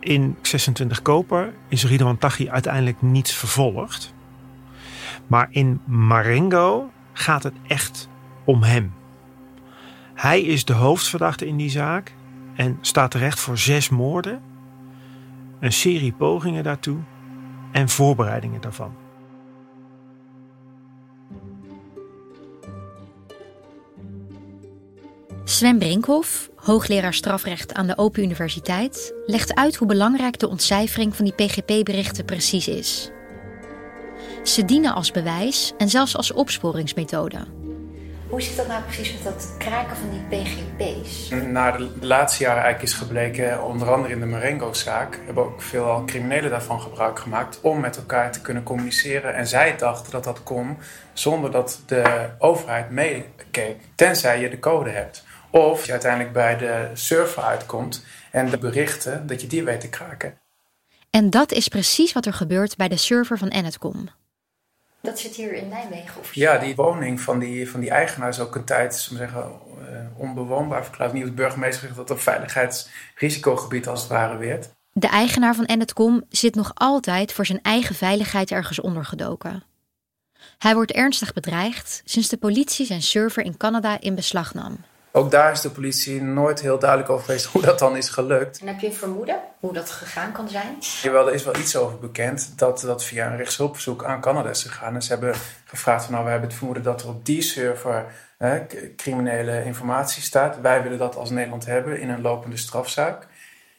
In 0.00 0.36
26 0.42 1.02
Koper 1.02 1.52
is 1.68 1.84
Ridwan 1.84 2.18
Taghi 2.18 2.48
uiteindelijk 2.50 3.02
niet 3.02 3.32
vervolgd. 3.32 4.14
Maar 5.26 5.48
in 5.50 5.80
Marengo 5.84 6.90
gaat 7.12 7.42
het 7.42 7.54
echt 7.66 8.08
om 8.44 8.62
hem. 8.62 8.92
Hij 10.14 10.42
is 10.42 10.64
de 10.64 10.72
hoofdverdachte 10.72 11.46
in 11.46 11.56
die 11.56 11.70
zaak 11.70 12.12
en 12.54 12.78
staat 12.80 13.10
terecht 13.10 13.40
voor 13.40 13.58
zes 13.58 13.88
moorden 13.88 14.42
een 15.64 15.72
serie 15.72 16.12
pogingen 16.12 16.62
daartoe 16.62 16.98
en 17.72 17.88
voorbereidingen 17.88 18.60
daarvan. 18.60 18.94
Sven 25.44 25.78
Brinkhoff, 25.78 26.50
hoogleraar 26.56 27.14
strafrecht 27.14 27.74
aan 27.74 27.86
de 27.86 27.96
Open 27.96 28.22
Universiteit, 28.22 29.14
legt 29.26 29.54
uit 29.54 29.76
hoe 29.76 29.88
belangrijk 29.88 30.38
de 30.38 30.48
ontcijfering 30.48 31.16
van 31.16 31.24
die 31.24 31.34
PGP-berichten 31.34 32.24
precies 32.24 32.68
is. 32.68 33.10
Ze 34.42 34.64
dienen 34.64 34.94
als 34.94 35.10
bewijs 35.10 35.72
en 35.78 35.88
zelfs 35.88 36.16
als 36.16 36.32
opsporingsmethode. 36.32 37.63
Hoe 38.28 38.42
zit 38.42 38.56
dat 38.56 38.66
nou 38.66 38.82
precies 38.82 39.12
met 39.12 39.22
dat 39.22 39.54
kraken 39.58 39.96
van 39.96 40.10
die 40.10 40.20
PGP's? 40.28 41.28
Na 41.28 41.70
de 41.70 41.90
laatste 42.00 42.42
jaren 42.42 42.62
eigenlijk 42.62 42.92
is 42.92 42.98
gebleken, 42.98 43.64
onder 43.64 43.92
andere 43.92 44.14
in 44.14 44.20
de 44.20 44.26
Marengo-zaak, 44.26 45.20
hebben 45.24 45.44
ook 45.44 45.62
veel 45.62 46.02
criminelen 46.06 46.50
daarvan 46.50 46.80
gebruik 46.80 47.18
gemaakt 47.18 47.60
om 47.60 47.80
met 47.80 47.96
elkaar 47.96 48.32
te 48.32 48.40
kunnen 48.40 48.62
communiceren. 48.62 49.34
En 49.34 49.46
zij 49.46 49.76
dachten 49.76 50.12
dat 50.12 50.24
dat 50.24 50.42
kon 50.42 50.76
zonder 51.12 51.50
dat 51.50 51.82
de 51.86 52.30
overheid 52.38 52.90
meekeek, 52.90 53.76
tenzij 53.94 54.40
je 54.40 54.50
de 54.50 54.58
code 54.58 54.90
hebt. 54.90 55.24
Of 55.50 55.86
je 55.86 55.92
uiteindelijk 55.92 56.32
bij 56.32 56.56
de 56.56 56.90
server 56.94 57.42
uitkomt 57.42 58.04
en 58.30 58.50
de 58.50 58.58
berichten, 58.58 59.26
dat 59.26 59.40
je 59.40 59.46
die 59.46 59.64
weet 59.64 59.80
te 59.80 59.88
kraken. 59.88 60.38
En 61.10 61.30
dat 61.30 61.52
is 61.52 61.68
precies 61.68 62.12
wat 62.12 62.26
er 62.26 62.32
gebeurt 62.32 62.76
bij 62.76 62.88
de 62.88 62.96
server 62.96 63.38
van 63.38 63.48
Enetcom. 63.48 64.08
Dat 65.04 65.18
zit 65.18 65.34
hier 65.34 65.52
in 65.52 65.68
Nijmegen 65.68 66.20
of 66.20 66.34
Ja, 66.34 66.58
die 66.58 66.74
woning 66.74 67.20
van 67.20 67.38
die, 67.38 67.70
van 67.70 67.80
die 67.80 67.90
eigenaar 67.90 68.28
is 68.28 68.40
ook 68.40 68.54
een 68.54 68.64
tijd 68.64 68.94
zullen 68.96 69.20
we 69.20 69.26
zeggen, 69.26 69.52
eh, 69.88 70.20
onbewoonbaar 70.20 70.84
verklaard. 70.84 71.12
Niet 71.12 71.22
als 71.22 71.34
burgemeester 71.34 71.80
zegt 71.80 71.96
dat 71.96 72.08
het 72.08 72.18
een 72.18 72.24
veiligheidsrisicogebied 72.24 73.88
als 73.88 74.00
het 74.00 74.10
ware 74.10 74.36
werd. 74.36 74.68
De 74.92 75.08
eigenaar 75.08 75.54
van 75.54 75.64
Enetcom 75.64 76.24
zit 76.28 76.54
nog 76.54 76.70
altijd 76.74 77.32
voor 77.32 77.46
zijn 77.46 77.62
eigen 77.62 77.94
veiligheid 77.94 78.50
ergens 78.50 78.80
ondergedoken. 78.80 79.62
Hij 80.58 80.74
wordt 80.74 80.92
ernstig 80.92 81.32
bedreigd 81.32 82.02
sinds 82.04 82.28
de 82.28 82.36
politie 82.36 82.86
zijn 82.86 83.02
server 83.02 83.44
in 83.44 83.56
Canada 83.56 84.00
in 84.00 84.14
beslag 84.14 84.54
nam. 84.54 84.78
Ook 85.16 85.30
daar 85.30 85.52
is 85.52 85.60
de 85.60 85.70
politie 85.70 86.22
nooit 86.22 86.60
heel 86.60 86.78
duidelijk 86.78 87.10
over 87.10 87.24
geweest 87.24 87.44
hoe 87.44 87.62
dat 87.62 87.78
dan 87.78 87.96
is 87.96 88.08
gelukt. 88.08 88.58
En 88.60 88.66
heb 88.66 88.80
je 88.80 88.86
een 88.86 88.92
vermoeden 88.92 89.40
hoe 89.60 89.72
dat 89.72 89.90
gegaan 89.90 90.32
kan 90.32 90.48
zijn? 90.48 90.76
Jawel, 91.02 91.28
er 91.28 91.34
is 91.34 91.44
wel 91.44 91.56
iets 91.56 91.76
over 91.76 91.98
bekend 91.98 92.52
dat 92.56 92.80
dat 92.80 93.04
via 93.04 93.30
een 93.30 93.36
rechtshulpverzoek 93.36 94.04
aan 94.04 94.20
Canada 94.20 94.48
is 94.48 94.62
gegaan. 94.62 94.94
En 94.94 95.02
ze 95.02 95.08
hebben 95.08 95.34
gevraagd 95.64 96.04
van 96.04 96.12
nou, 96.12 96.24
we 96.24 96.30
hebben 96.30 96.48
het 96.48 96.58
vermoeden 96.58 96.84
dat 96.84 97.02
er 97.02 97.08
op 97.08 97.26
die 97.26 97.42
server 97.42 98.06
hè, 98.38 98.66
criminele 98.96 99.64
informatie 99.64 100.22
staat. 100.22 100.60
Wij 100.60 100.82
willen 100.82 100.98
dat 100.98 101.16
als 101.16 101.30
Nederland 101.30 101.66
hebben 101.66 102.00
in 102.00 102.08
een 102.08 102.20
lopende 102.20 102.56
strafzaak. 102.56 103.26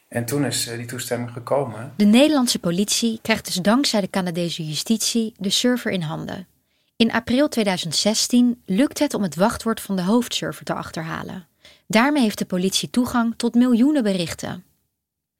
En 0.08 0.24
toen 0.24 0.44
is 0.44 0.66
eh, 0.66 0.76
die 0.76 0.86
toestemming 0.86 1.30
gekomen. 1.30 1.92
De 1.96 2.04
Nederlandse 2.04 2.58
politie 2.58 3.18
krijgt 3.22 3.44
dus 3.44 3.54
dankzij 3.54 4.00
de 4.00 4.10
Canadese 4.10 4.66
justitie 4.66 5.34
de 5.38 5.50
server 5.50 5.90
in 5.90 6.02
handen. 6.02 6.46
In 6.96 7.12
april 7.12 7.48
2016 7.48 8.62
lukt 8.66 8.98
het 8.98 9.14
om 9.14 9.22
het 9.22 9.34
wachtwoord 9.34 9.80
van 9.80 9.96
de 9.96 10.02
hoofdserver 10.02 10.64
te 10.64 10.74
achterhalen. 10.74 11.46
Daarmee 11.86 12.22
heeft 12.22 12.38
de 12.38 12.44
politie 12.44 12.90
toegang 12.90 13.34
tot 13.36 13.54
miljoenen 13.54 14.02
berichten. 14.02 14.64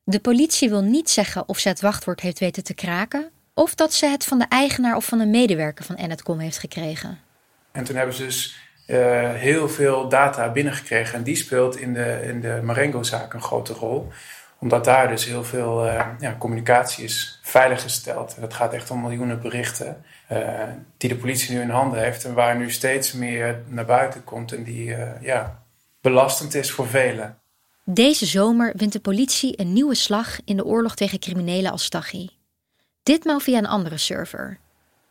De 0.02 0.20
politie 0.20 0.68
wil 0.68 0.82
niet 0.82 1.10
zeggen 1.10 1.48
of 1.48 1.58
ze 1.58 1.68
het 1.68 1.80
wachtwoord 1.80 2.20
heeft 2.20 2.38
weten 2.38 2.64
te 2.64 2.75
kraken 2.75 3.30
of 3.54 3.75
dat 3.75 3.92
ze 3.92 4.06
het 4.06 4.25
van 4.25 4.38
de 4.38 4.46
eigenaar 4.48 4.96
of 4.96 5.04
van 5.04 5.20
een 5.20 5.30
medewerker 5.30 5.84
van 5.84 5.96
Enetcom 5.96 6.38
heeft 6.38 6.58
gekregen. 6.58 7.18
En 7.72 7.84
toen 7.84 7.96
hebben 7.96 8.14
ze 8.14 8.22
dus 8.25 8.56
eh, 8.86 9.32
heel 9.32 9.68
veel 9.68 10.08
data 10.08 10.52
binnengekregen. 10.52 11.14
En 11.14 11.22
die 11.22 11.36
speelt 11.36 11.76
in 11.76 11.92
de, 11.92 12.20
in 12.22 12.40
de 12.40 12.60
Marengo-zaak 12.62 13.34
een 13.34 13.42
grote 13.42 13.72
rol. 13.72 14.08
Omdat 14.58 14.84
daar 14.84 15.08
dus 15.08 15.25
heel 15.25 15.44
veel 15.44 15.86
eh, 15.86 16.06
ja, 16.18 16.36
communicatie 16.38 17.04
is 17.04 17.40
veiliggesteld. 17.42 18.36
Het 18.40 18.54
gaat 18.54 18.72
echt 18.72 18.90
om 18.90 19.00
miljoenen 19.00 19.40
berichten 19.40 20.04
die 20.97 21.09
de 21.09 21.16
politie 21.16 21.54
nu 21.54 21.61
in 21.61 21.71
handen 21.71 22.02
heeft. 22.02 22.25
En 22.25 22.35
waar 22.35 22.56
nu 22.56 22.71
steeds 22.71 23.12
meer 23.12 23.62
naar 23.68 23.85
buiten 23.85 24.25
komt. 24.25 24.52
En 24.52 24.64
die 24.64 24.95
eh, 24.95 25.23
ja, 25.23 25.62
belastend 26.00 26.54
is 26.54 26.71
voor 26.71 26.88
velen. 26.88 27.38
Deze 27.85 28.26
zomer 28.26 28.73
wint 28.76 28.92
de 28.92 29.00
politie 29.00 29.61
een 29.61 29.73
nieuwe 29.73 29.95
slag 29.95 30.38
in 30.45 30.56
de 30.56 30.64
oorlog 30.64 30.95
tegen 30.95 31.18
criminelen 31.18 31.71
als 31.71 31.85
Staghi. 31.85 32.28
Ditmaal 33.02 33.40
via 33.40 33.59
een 33.59 33.66
andere 33.66 33.99
server, 33.99 34.59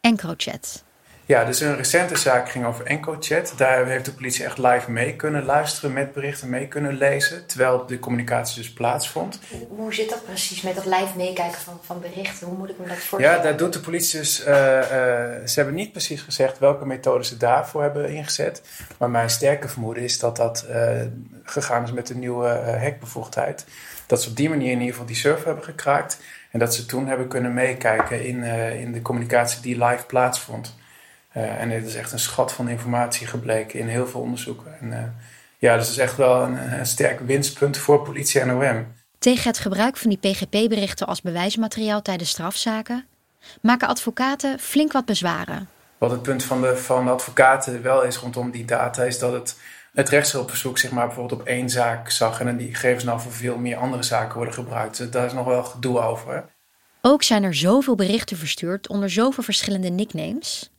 EncroChat. 0.01 0.85
Ja, 1.27 1.46
dus 1.46 1.60
een 1.60 1.75
recente 1.75 2.15
zaak 2.15 2.50
ging 2.50 2.65
over 2.65 2.86
EncoChat. 2.86 3.53
Daar 3.58 3.86
heeft 3.86 4.05
de 4.05 4.13
politie 4.13 4.46
echt 4.46 4.58
live 4.58 4.91
mee 4.91 5.15
kunnen 5.15 5.46
luisteren 5.46 5.94
met 5.94 6.13
berichten, 6.13 6.50
mee 6.50 6.67
kunnen 6.67 6.98
lezen, 6.98 7.46
terwijl 7.46 7.86
de 7.86 8.00
communicatie 8.00 8.62
dus 8.62 8.74
plaatsvond. 8.74 9.39
Hoe 9.70 9.94
zit 9.94 10.10
dat 10.10 10.25
precies 10.25 10.62
met 10.62 10.75
dat 10.75 10.86
live 10.86 11.12
meekijken 11.15 11.60
van, 11.62 11.79
van 11.84 12.01
berichten? 12.01 12.48
Hoe 12.48 12.58
moet 12.58 12.70
ik 12.70 12.79
me 12.79 12.88
dat 12.88 12.98
voorstellen? 12.98 13.38
Ja, 13.38 13.44
daar 13.44 13.58
doet 13.58 13.74
de 13.74 13.79
politie 13.79 14.20
dus. 14.20 14.44
eh, 14.44 14.79
eh, 14.79 15.48
ze 15.48 15.53
hebben 15.55 15.75
niet 15.75 15.91
precies 15.91 16.22
gezegd 16.22 16.60
welke 16.60 16.86
methode 16.86 17.24
ze 17.24 17.38
daarvoor 17.38 17.82
hebben 17.82 18.10
ingezet. 18.10 18.62
Maar 18.98 19.10
mijn 19.10 19.29
sterke 19.29 19.67
vermoeden 19.67 20.03
is 20.03 20.20
dat 20.20 20.36
dat 20.36 20.62
eh, 20.62 21.01
gegaan 21.44 21.84
is 21.84 21.91
met 21.91 22.08
de 22.08 22.15
nieuwe 22.15 22.48
hackbevoegdheid. 22.82 23.65
Dat 24.05 24.24
ze 24.24 24.29
op 24.29 24.36
die 24.36 24.50
manier 24.50 24.72
in 24.72 24.77
ieder 24.77 24.91
geval 24.91 25.05
die 25.05 25.15
server 25.15 25.46
hebben 25.46 25.63
gekraakt. 25.63 26.17
En 26.51 26.60
dat 26.60 26.75
ze 26.75 26.86
toen 26.86 27.08
hebben 27.08 27.27
kunnen 27.27 27.53
meekijken 27.53 28.25
in, 28.25 28.44
in 28.79 28.91
de 28.91 29.01
communicatie 29.01 29.62
die 29.62 29.84
live 29.84 30.05
plaatsvond. 30.05 30.75
Uh, 31.38 31.62
en 31.62 31.70
dit 31.70 31.86
is 31.86 31.96
echt 31.96 32.12
een 32.12 32.20
schat 32.20 32.54
van 32.54 32.70
informatie 32.70 33.27
gebleken 33.27 33.80
in 33.80 33.88
heel 33.88 34.08
veel 34.08 34.22
onderzoeken. 34.22 34.80
En, 34.80 34.88
uh, 34.88 35.04
ja, 35.58 35.77
dus 35.77 35.89
is 35.89 35.98
echt 35.98 36.18
wel 36.18 36.42
een, 36.42 36.80
een 36.80 36.86
sterk 36.86 37.20
winstpunt 37.20 37.77
voor 37.77 38.01
politie 38.01 38.42
en 38.42 38.56
OM. 38.56 38.94
Tegen 39.20 39.48
het 39.48 39.60
gebruik 39.60 39.98
van 39.98 40.10
die 40.10 40.32
PGP-berichten 40.32 41.08
als 41.08 41.22
bewijsmateriaal 41.22 42.01
tijdens 42.01 42.30
strafzaken 42.30 43.06
maken 43.62 43.88
advocaten 43.88 44.60
flink 44.60 44.92
wat 44.92 45.06
bezwaren. 45.06 45.70
Wat 45.98 46.12
het 46.12 46.22
punt 46.22 46.44
van 46.44 46.62
de, 46.62 46.77
van 46.77 47.06
de 47.06 47.12
advocaten 47.12 47.82
wel 47.82 48.04
is 48.04 48.18
rondom 48.18 48.51
die 48.51 48.65
data, 48.65 49.04
is 49.04 49.20
dat 49.20 49.34
het, 49.34 49.60
het 49.94 50.10
rechtshulpverzoek 50.10 50.77
zeg 50.77 50.92
maar, 50.92 51.06
bijvoorbeeld 51.06 51.42
op 51.42 51.48
één 51.48 51.70
zaak 51.70 52.10
zag 52.10 52.39
en 52.39 52.58
die 52.58 52.74
gegevens 52.74 53.04
nou 53.04 53.20
voor 53.20 53.32
veel 53.32 53.58
meer 53.58 53.77
andere 53.77 54.04
zaken 54.04 54.36
worden 54.36 54.54
gebruikt. 54.54 54.98
Dus 54.98 55.10
daar 55.10 55.25
is 55.25 55.34
nog 55.34 55.46
wel 55.46 55.63
gedoe 55.63 56.00
over. 56.00 56.46
Ook 57.01 57.24
zijn 57.24 57.44
er 57.44 57.56
zoveel 57.56 57.96
berichten 57.96 58.38
verstuurd 58.38 58.88
onder 58.88 59.10
zoveel 59.10 59.44
verschillende 59.44 59.89
nicknames. 59.89 60.70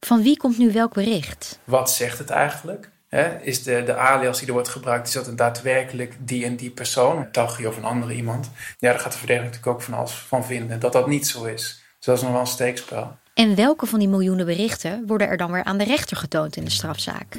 Van 0.00 0.22
wie 0.22 0.36
komt 0.36 0.58
nu 0.58 0.72
welk 0.72 0.92
bericht? 0.92 1.58
Wat 1.64 1.90
zegt 1.90 2.18
het 2.18 2.30
eigenlijk? 2.30 2.90
He, 3.08 3.38
is 3.42 3.62
de, 3.62 3.82
de 3.84 3.96
alias 3.96 4.38
die 4.38 4.46
er 4.46 4.52
wordt 4.52 4.68
gebruikt, 4.68 5.06
is 5.06 5.12
dat 5.12 5.26
een 5.26 5.36
daadwerkelijk 5.36 6.16
die 6.18 6.44
en 6.44 6.56
die 6.56 6.70
persoon, 6.70 7.30
Taghi 7.30 7.66
of 7.66 7.76
een 7.76 7.84
andere 7.84 8.14
iemand? 8.14 8.50
Ja, 8.78 8.90
daar 8.90 9.00
gaat 9.00 9.12
de 9.12 9.18
verdediger 9.18 9.48
natuurlijk 9.50 9.76
ook 9.76 9.82
van 9.82 9.94
alles 9.94 10.12
van 10.12 10.44
vinden, 10.44 10.80
dat 10.80 10.92
dat 10.92 11.06
niet 11.06 11.26
zo 11.26 11.44
is. 11.44 11.82
Dus 11.96 12.06
dat 12.06 12.16
is 12.16 12.22
nog 12.22 12.32
wel 12.32 12.40
een 12.40 12.46
steekspel. 12.46 13.16
En 13.34 13.54
welke 13.54 13.86
van 13.86 13.98
die 13.98 14.08
miljoenen 14.08 14.46
berichten 14.46 15.04
worden 15.06 15.28
er 15.28 15.36
dan 15.36 15.52
weer 15.52 15.64
aan 15.64 15.78
de 15.78 15.84
rechter 15.84 16.16
getoond 16.16 16.56
in 16.56 16.64
de 16.64 16.70
strafzaak? 16.70 17.36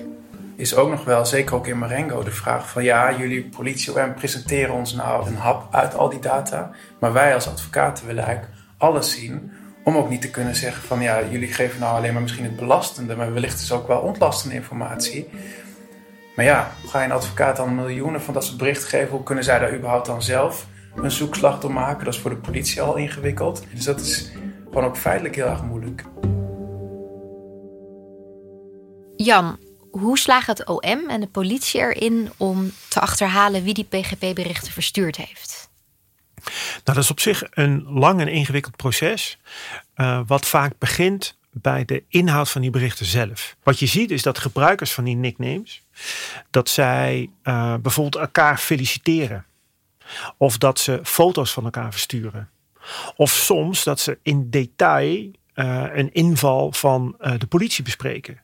Is 0.55 0.75
ook 0.75 0.89
nog 0.89 1.03
wel, 1.03 1.25
zeker 1.25 1.55
ook 1.55 1.67
in 1.67 1.77
Marengo, 1.77 2.23
de 2.23 2.31
vraag 2.31 2.69
van 2.69 2.83
ja, 2.83 3.17
jullie 3.17 3.43
politie 3.43 4.01
OM 4.01 4.13
presenteren 4.13 4.73
ons 4.73 4.93
nou 4.93 5.27
een 5.27 5.35
hap 5.35 5.75
uit 5.75 5.95
al 5.95 6.09
die 6.09 6.19
data, 6.19 6.71
maar 6.99 7.13
wij 7.13 7.33
als 7.33 7.47
advocaten 7.47 8.05
willen 8.05 8.23
eigenlijk 8.23 8.53
alles 8.77 9.11
zien 9.11 9.51
om 9.83 9.97
ook 9.97 10.09
niet 10.09 10.21
te 10.21 10.29
kunnen 10.29 10.55
zeggen 10.55 10.83
van 10.83 11.01
ja, 11.01 11.23
jullie 11.29 11.53
geven 11.53 11.79
nou 11.79 11.97
alleen 11.97 12.13
maar 12.13 12.21
misschien 12.21 12.43
het 12.43 12.55
belastende, 12.55 13.15
maar 13.15 13.33
wellicht 13.33 13.61
is 13.61 13.71
ook 13.71 13.87
wel 13.87 13.99
ontlastende 13.99 14.55
informatie. 14.55 15.27
Maar 16.35 16.45
ja, 16.45 16.71
ga 16.85 16.99
je 16.99 17.05
een 17.05 17.11
advocaat 17.11 17.55
dan 17.55 17.75
miljoenen 17.75 18.21
van 18.21 18.33
dat 18.33 18.43
soort 18.43 18.57
berichten 18.57 18.89
geven? 18.89 19.09
Hoe 19.09 19.23
kunnen 19.23 19.43
zij 19.43 19.59
daar 19.59 19.75
überhaupt 19.75 20.05
dan 20.05 20.21
zelf 20.21 20.67
een 20.95 21.11
zoekslag 21.11 21.59
door 21.59 21.73
maken? 21.73 22.05
Dat 22.05 22.13
is 22.13 22.19
voor 22.19 22.29
de 22.29 22.37
politie 22.37 22.81
al 22.81 22.95
ingewikkeld. 22.95 23.63
Dus 23.73 23.83
dat 23.83 23.99
is 23.99 24.31
gewoon 24.69 24.83
ook 24.85 24.97
feitelijk 24.97 25.35
heel 25.35 25.47
erg 25.47 25.63
moeilijk. 25.63 26.03
Jan, 29.15 29.57
hoe 29.91 30.17
slagen 30.17 30.55
het 30.55 30.67
OM 30.67 31.09
en 31.09 31.19
de 31.19 31.27
politie 31.27 31.79
erin 31.79 32.29
om 32.37 32.71
te 32.89 32.99
achterhalen 32.99 33.63
wie 33.63 33.73
die 33.73 33.87
PGP-berichten 33.89 34.71
verstuurd 34.71 35.17
heeft? 35.17 35.50
Nou, 36.43 36.83
dat 36.83 36.97
is 36.97 37.11
op 37.11 37.19
zich 37.19 37.43
een 37.49 37.83
lang 37.83 38.19
en 38.19 38.27
ingewikkeld 38.27 38.75
proces, 38.75 39.37
uh, 39.95 40.21
wat 40.27 40.45
vaak 40.45 40.73
begint 40.77 41.37
bij 41.51 41.85
de 41.85 42.03
inhoud 42.07 42.49
van 42.49 42.61
die 42.61 42.69
berichten 42.69 43.05
zelf. 43.05 43.55
Wat 43.63 43.79
je 43.79 43.85
ziet 43.85 44.11
is 44.11 44.21
dat 44.21 44.39
gebruikers 44.39 44.91
van 44.91 45.03
die 45.03 45.15
nicknames, 45.15 45.81
dat 46.49 46.69
zij 46.69 47.29
uh, 47.43 47.75
bijvoorbeeld 47.75 48.23
elkaar 48.23 48.57
feliciteren. 48.57 49.45
Of 50.37 50.57
dat 50.57 50.79
ze 50.79 50.99
foto's 51.03 51.51
van 51.51 51.63
elkaar 51.63 51.91
versturen. 51.91 52.49
Of 53.15 53.31
soms 53.31 53.83
dat 53.83 53.99
ze 53.99 54.17
in 54.21 54.49
detail 54.49 55.31
uh, 55.55 55.85
een 55.93 56.13
inval 56.13 56.71
van 56.71 57.15
de 57.37 57.47
politie 57.47 57.83
bespreken. 57.83 58.41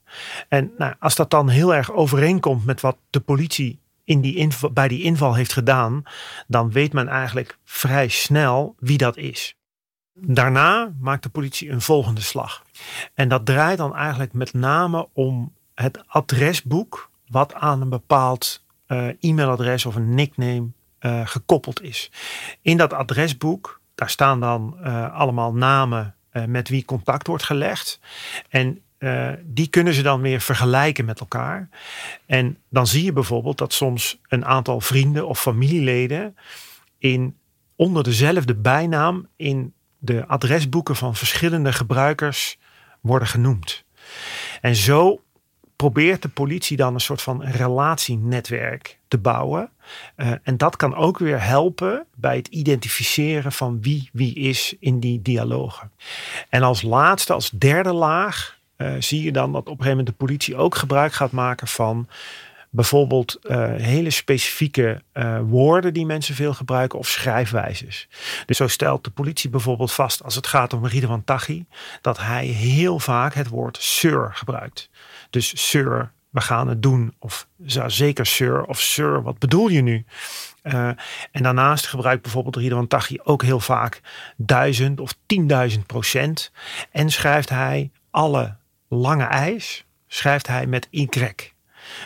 En 0.48 0.72
nou, 0.78 0.94
als 1.00 1.16
dat 1.16 1.30
dan 1.30 1.50
heel 1.50 1.76
erg 1.76 1.92
overeenkomt 1.92 2.66
met 2.66 2.82
wat 2.82 2.98
de 3.10 3.20
politie 3.20 3.80
in 4.08 4.22
die 4.22 4.36
inval, 4.36 4.72
bij 4.72 4.88
die 4.88 5.04
inval 5.04 5.34
heeft 5.36 5.54
gedaan, 5.54 6.04
dan 6.48 6.72
weet 6.72 6.94
men 6.94 7.08
eigenlijk 7.08 7.58
vrij 7.64 8.08
snel 8.08 8.76
wie 8.80 8.98
dat 8.98 9.18
is. 9.18 9.56
Daarna 10.14 10.94
maakt 11.00 11.24
de 11.24 11.30
politie 11.30 11.70
een 11.70 11.82
volgende 11.82 12.22
slag. 12.22 12.64
En 13.14 13.30
dat 13.30 13.46
draait 13.46 13.78
dan 13.78 13.96
eigenlijk 13.96 14.34
met 14.34 14.54
name 14.54 15.08
om 15.14 15.54
het 15.74 16.04
adresboek 16.08 17.10
wat 17.28 17.54
aan 17.54 17.82
een 17.82 17.90
bepaald 17.90 18.64
uh, 18.88 19.08
e-mailadres 19.20 19.86
of 19.86 19.96
een 19.96 20.16
nickname 20.16 20.68
uh, 21.00 21.28
gekoppeld 21.28 21.82
is. 21.82 22.12
In 22.62 22.78
dat 22.78 22.94
adresboek, 22.94 23.82
daar 23.96 24.10
staan 24.10 24.40
dan 24.40 24.78
uh, 24.82 25.14
allemaal 25.14 25.54
namen 25.54 26.16
met 26.46 26.70
wie 26.70 26.86
contact 26.86 27.28
wordt 27.28 27.44
gelegd. 27.44 28.00
En 28.50 28.82
uh, 29.00 29.30
die 29.44 29.68
kunnen 29.68 29.94
ze 29.94 30.02
dan 30.02 30.22
weer 30.22 30.42
vergelijken 30.42 31.06
met 31.06 31.20
elkaar. 31.20 31.70
En 32.26 32.58
dan 32.70 32.88
zie 32.88 33.04
je 33.04 33.14
bijvoorbeeld 33.14 33.58
dat 33.58 33.74
soms 33.74 34.20
een 34.28 34.46
aantal 34.46 34.82
vrienden 34.82 35.28
of 35.28 35.42
familieleden 35.42 36.36
in, 36.98 37.38
onder 37.76 38.04
dezelfde 38.04 38.56
bijnaam 38.56 39.28
in 39.36 39.74
de 39.98 40.28
adresboeken 40.28 40.96
van 40.96 41.16
verschillende 41.16 41.74
gebruikers 41.74 42.58
worden 43.02 43.28
genoemd. 43.28 43.84
En 44.62 44.76
zo 44.76 45.22
probeert 45.76 46.22
de 46.22 46.30
politie 46.30 46.78
dan 46.78 46.94
een 46.94 47.00
soort 47.00 47.22
van 47.22 47.44
relatienetwerk 47.44 49.00
te 49.08 49.18
bouwen. 49.18 49.70
Uh, 50.18 50.32
en 50.44 50.58
dat 50.58 50.76
kan 50.76 50.96
ook 50.96 51.18
weer 51.20 51.44
helpen 51.44 52.06
bij 52.16 52.36
het 52.36 52.48
identificeren 52.48 53.52
van 53.52 53.82
wie 53.82 54.10
wie 54.14 54.36
is 54.36 54.76
in 54.80 55.00
die 55.00 55.22
dialogen. 55.22 55.92
En 56.50 56.64
als 56.64 56.82
laatste, 56.82 57.34
als 57.34 57.50
derde 57.50 57.94
laag, 57.94 58.57
uh, 58.78 58.94
zie 59.00 59.24
je 59.24 59.32
dan 59.32 59.52
dat 59.52 59.62
op 59.62 59.68
een 59.68 59.72
gegeven 59.72 59.98
moment 59.98 60.08
de 60.08 60.26
politie 60.26 60.56
ook 60.56 60.76
gebruik 60.76 61.14
gaat 61.14 61.32
maken 61.32 61.68
van 61.68 62.08
bijvoorbeeld 62.70 63.40
uh, 63.44 63.74
hele 63.76 64.10
specifieke 64.10 65.02
uh, 65.14 65.40
woorden 65.44 65.94
die 65.94 66.06
mensen 66.06 66.36
veel 66.36 66.54
gebruiken 66.54 67.00
of 67.00 67.08
schrijfwijzes. 67.08 68.08
Dus 68.46 68.58
zo 68.58 68.68
stelt 68.68 69.04
de 69.04 69.10
politie 69.10 69.50
bijvoorbeeld 69.50 69.92
vast 69.92 70.24
als 70.24 70.36
het 70.36 70.48
gaat 70.48 70.74
om 70.74 70.86
Ridwan 70.86 71.24
Taghi 71.24 71.66
dat 72.02 72.20
hij 72.20 72.46
heel 72.46 73.00
vaak 73.00 73.34
het 73.34 73.48
woord 73.48 73.78
sir 73.82 74.30
gebruikt. 74.34 74.90
Dus 75.30 75.70
sir, 75.70 76.12
we 76.30 76.42
gaan 76.42 76.68
het 76.68 76.84
doen 76.84 77.14
of 77.20 77.48
zeker 77.88 78.26
sir 78.26 78.64
of 78.64 78.82
sir, 78.82 79.24
wat 79.24 79.40
bedoel 79.40 79.68
je 79.68 79.82
nu? 79.82 80.06
En 81.32 81.44
daarnaast 81.44 81.88
gebruikt 81.88 82.22
bijvoorbeeld 82.22 82.56
Ridwan 82.56 82.88
Taghi 82.88 83.20
ook 83.24 83.44
heel 83.44 83.60
vaak 83.60 84.02
duizend 84.38 85.00
of 85.00 85.16
tienduizend 85.26 85.86
procent 85.86 86.52
en 86.92 87.10
schrijft 87.10 87.50
hij 87.50 87.92
alle 88.12 88.56
lange 88.88 89.24
ijs 89.24 89.86
schrijft 90.08 90.48
hij 90.48 90.66
met 90.66 90.88
Y. 90.92 91.08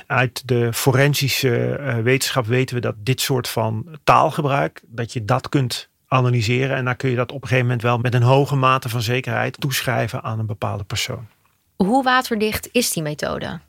Uit 0.07 0.47
de 0.47 0.73
forensische 0.73 1.77
uh, 1.79 1.97
wetenschap 1.97 2.45
weten 2.45 2.75
we 2.75 2.81
dat 2.81 2.95
dit 2.97 3.21
soort 3.21 3.47
van 3.47 3.99
taalgebruik, 4.03 4.81
dat 4.85 5.13
je 5.13 5.25
dat 5.25 5.49
kunt 5.49 5.89
analyseren 6.07 6.75
en 6.75 6.85
dan 6.85 6.95
kun 6.95 7.09
je 7.09 7.15
dat 7.15 7.31
op 7.31 7.41
een 7.41 7.47
gegeven 7.47 7.65
moment 7.65 7.81
wel 7.81 7.97
met 7.97 8.13
een 8.13 8.21
hoge 8.21 8.55
mate 8.55 8.89
van 8.89 9.01
zekerheid 9.01 9.59
toeschrijven 9.59 10.23
aan 10.23 10.39
een 10.39 10.45
bepaalde 10.45 10.83
persoon. 10.83 11.27
Hoe 11.75 12.03
waterdicht 12.03 12.69
is 12.71 12.91
die 12.91 13.03
methode? 13.03 13.59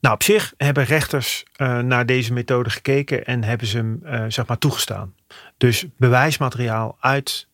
Nou, 0.00 0.14
op 0.14 0.22
zich 0.22 0.54
hebben 0.56 0.84
rechters 0.84 1.44
uh, 1.56 1.78
naar 1.78 2.06
deze 2.06 2.32
methode 2.32 2.70
gekeken 2.70 3.24
en 3.24 3.44
hebben 3.44 3.66
ze 3.66 3.76
hem 3.76 4.00
uh, 4.04 4.24
zeg 4.28 4.46
maar 4.46 4.58
toegestaan. 4.58 5.14
Dus 5.56 5.84
bewijsmateriaal 5.96 6.96
uit 7.00 7.48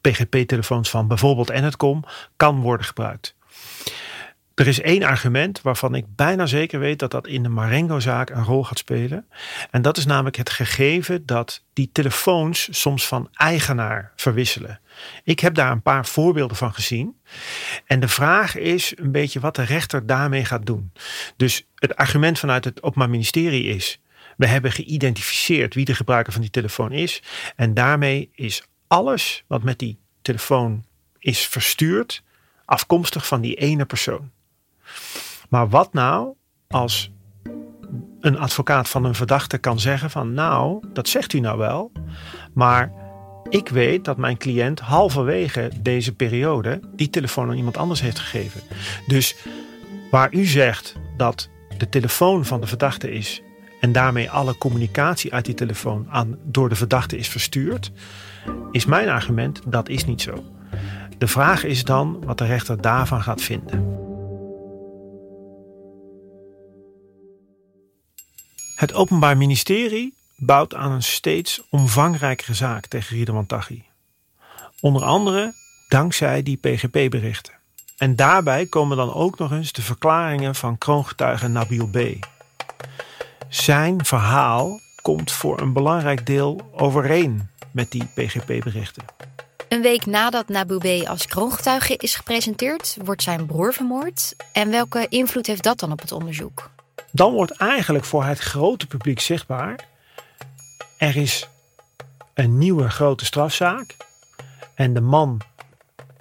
PGP-telefoons 0.00 0.90
van 0.90 1.08
bijvoorbeeld 1.08 1.50
Enetcom 1.50 2.04
kan 2.36 2.60
worden 2.60 2.86
gebruikt. 2.86 3.34
Er 4.56 4.66
is 4.66 4.80
één 4.80 5.02
argument 5.02 5.60
waarvan 5.62 5.94
ik 5.94 6.04
bijna 6.08 6.46
zeker 6.46 6.78
weet 6.78 6.98
dat 6.98 7.10
dat 7.10 7.26
in 7.26 7.42
de 7.42 7.48
Marengo-zaak 7.48 8.30
een 8.30 8.44
rol 8.44 8.64
gaat 8.64 8.78
spelen. 8.78 9.26
En 9.70 9.82
dat 9.82 9.96
is 9.96 10.06
namelijk 10.06 10.36
het 10.36 10.50
gegeven 10.50 11.26
dat 11.26 11.64
die 11.72 11.90
telefoons 11.92 12.68
soms 12.80 13.06
van 13.06 13.28
eigenaar 13.32 14.12
verwisselen. 14.16 14.80
Ik 15.24 15.40
heb 15.40 15.54
daar 15.54 15.70
een 15.70 15.82
paar 15.82 16.06
voorbeelden 16.06 16.56
van 16.56 16.74
gezien. 16.74 17.20
En 17.86 18.00
de 18.00 18.08
vraag 18.08 18.56
is 18.56 18.92
een 18.96 19.12
beetje 19.12 19.40
wat 19.40 19.56
de 19.56 19.62
rechter 19.62 20.06
daarmee 20.06 20.44
gaat 20.44 20.66
doen. 20.66 20.92
Dus 21.36 21.66
het 21.74 21.96
argument 21.96 22.38
vanuit 22.38 22.64
het 22.64 22.82
Openbaar 22.82 23.10
Ministerie 23.10 23.64
is: 23.64 24.00
we 24.36 24.46
hebben 24.46 24.72
geïdentificeerd 24.72 25.74
wie 25.74 25.84
de 25.84 25.94
gebruiker 25.94 26.32
van 26.32 26.42
die 26.42 26.50
telefoon 26.50 26.92
is. 26.92 27.22
En 27.56 27.74
daarmee 27.74 28.30
is 28.34 28.62
alles 28.86 29.44
wat 29.46 29.62
met 29.62 29.78
die 29.78 29.98
telefoon 30.22 30.84
is 31.18 31.46
verstuurd 31.46 32.24
afkomstig 32.66 33.26
van 33.26 33.40
die 33.40 33.54
ene 33.54 33.84
persoon. 33.84 34.30
Maar 35.48 35.68
wat 35.68 35.92
nou 35.92 36.34
als 36.68 37.10
een 38.20 38.38
advocaat 38.38 38.88
van 38.88 39.04
een 39.04 39.14
verdachte 39.14 39.58
kan 39.58 39.80
zeggen 39.80 40.10
van 40.10 40.34
nou, 40.34 40.84
dat 40.92 41.08
zegt 41.08 41.32
u 41.32 41.40
nou 41.40 41.58
wel, 41.58 41.92
maar 42.52 42.92
Ik 43.48 43.68
weet 43.68 44.04
dat 44.04 44.16
mijn 44.16 44.36
cliënt 44.36 44.80
halverwege 44.80 45.70
deze 45.80 46.14
periode 46.14 46.80
die 46.96 47.10
telefoon 47.10 47.48
aan 47.48 47.56
iemand 47.56 47.76
anders 47.76 48.00
heeft 48.00 48.18
gegeven. 48.18 48.60
Dus 49.06 49.36
waar 50.10 50.34
u 50.34 50.44
zegt 50.44 50.94
dat 51.16 51.48
de 51.78 51.88
telefoon 51.88 52.44
van 52.44 52.60
de 52.60 52.66
verdachte 52.66 53.10
is 53.10 53.42
en 53.80 53.92
daarmee 53.92 54.30
alle 54.30 54.58
communicatie 54.58 55.32
uit 55.32 55.44
die 55.44 55.54
telefoon 55.54 56.06
aan, 56.10 56.38
door 56.42 56.68
de 56.68 56.74
verdachte 56.74 57.18
is 57.18 57.28
verstuurd, 57.28 57.92
is 58.70 58.84
mijn 58.84 59.08
argument 59.08 59.60
dat 59.66 59.88
is 59.88 60.04
niet 60.04 60.22
zo. 60.22 60.44
De 61.18 61.26
vraag 61.28 61.64
is 61.64 61.84
dan 61.84 62.24
wat 62.24 62.38
de 62.38 62.44
rechter 62.44 62.80
daarvan 62.80 63.22
gaat 63.22 63.42
vinden. 63.42 63.94
Het 68.76 68.94
Openbaar 68.94 69.36
Ministerie 69.36 70.14
bouwt 70.36 70.74
aan 70.74 70.92
een 70.92 71.02
steeds 71.02 71.62
omvangrijkere 71.70 72.54
zaak 72.54 72.86
tegen 72.86 73.16
Ridwan 73.16 73.46
Taghi. 73.46 73.82
Onder 74.80 75.02
andere 75.04 75.52
dankzij 75.88 76.42
die 76.42 76.56
PGP-berichten. 76.56 77.54
En 77.96 78.16
daarbij 78.16 78.66
komen 78.66 78.96
dan 78.96 79.12
ook 79.12 79.38
nog 79.38 79.52
eens 79.52 79.72
de 79.72 79.82
verklaringen 79.82 80.54
van 80.54 80.78
kroongetuige 80.78 81.48
Nabil 81.48 81.86
B. 81.86 81.98
Zijn 83.48 84.04
verhaal 84.04 84.80
komt 85.02 85.32
voor 85.32 85.60
een 85.60 85.72
belangrijk 85.72 86.26
deel 86.26 86.70
overeen 86.72 87.48
met 87.70 87.90
die 87.90 88.04
PGP-berichten. 88.14 89.04
Een 89.76 89.82
week 89.82 90.06
nadat 90.06 90.48
Nabil 90.48 90.78
B. 90.78 91.06
als 91.08 91.26
kroongetuige 91.26 91.96
is 91.96 92.14
gepresenteerd, 92.14 92.96
wordt 93.04 93.22
zijn 93.22 93.46
broer 93.46 93.72
vermoord. 93.72 94.34
En 94.52 94.70
welke 94.70 95.06
invloed 95.08 95.46
heeft 95.46 95.62
dat 95.62 95.78
dan 95.78 95.92
op 95.92 96.00
het 96.00 96.12
onderzoek? 96.12 96.70
Dan 97.10 97.32
wordt 97.32 97.50
eigenlijk 97.52 98.04
voor 98.04 98.24
het 98.24 98.38
grote 98.38 98.86
publiek 98.86 99.20
zichtbaar 99.20 99.88
er 100.98 101.16
is 101.16 101.48
een 102.34 102.58
nieuwe 102.58 102.90
grote 102.90 103.24
strafzaak. 103.24 103.96
En 104.74 104.94
de 104.94 105.00
man 105.00 105.40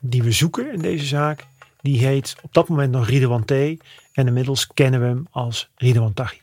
die 0.01 0.23
we 0.23 0.31
zoeken 0.31 0.71
in 0.71 0.79
deze 0.79 1.05
zaak, 1.05 1.45
die 1.81 2.05
heet 2.05 2.35
op 2.41 2.53
dat 2.53 2.67
moment 2.67 2.91
nog 2.91 3.07
Ridwan 3.07 3.45
T. 3.45 3.51
En 3.51 4.27
inmiddels 4.27 4.67
kennen 4.67 4.99
we 4.99 5.05
hem 5.05 5.27
als 5.31 5.69
Ridwan 5.75 6.13
Taghi. 6.13 6.41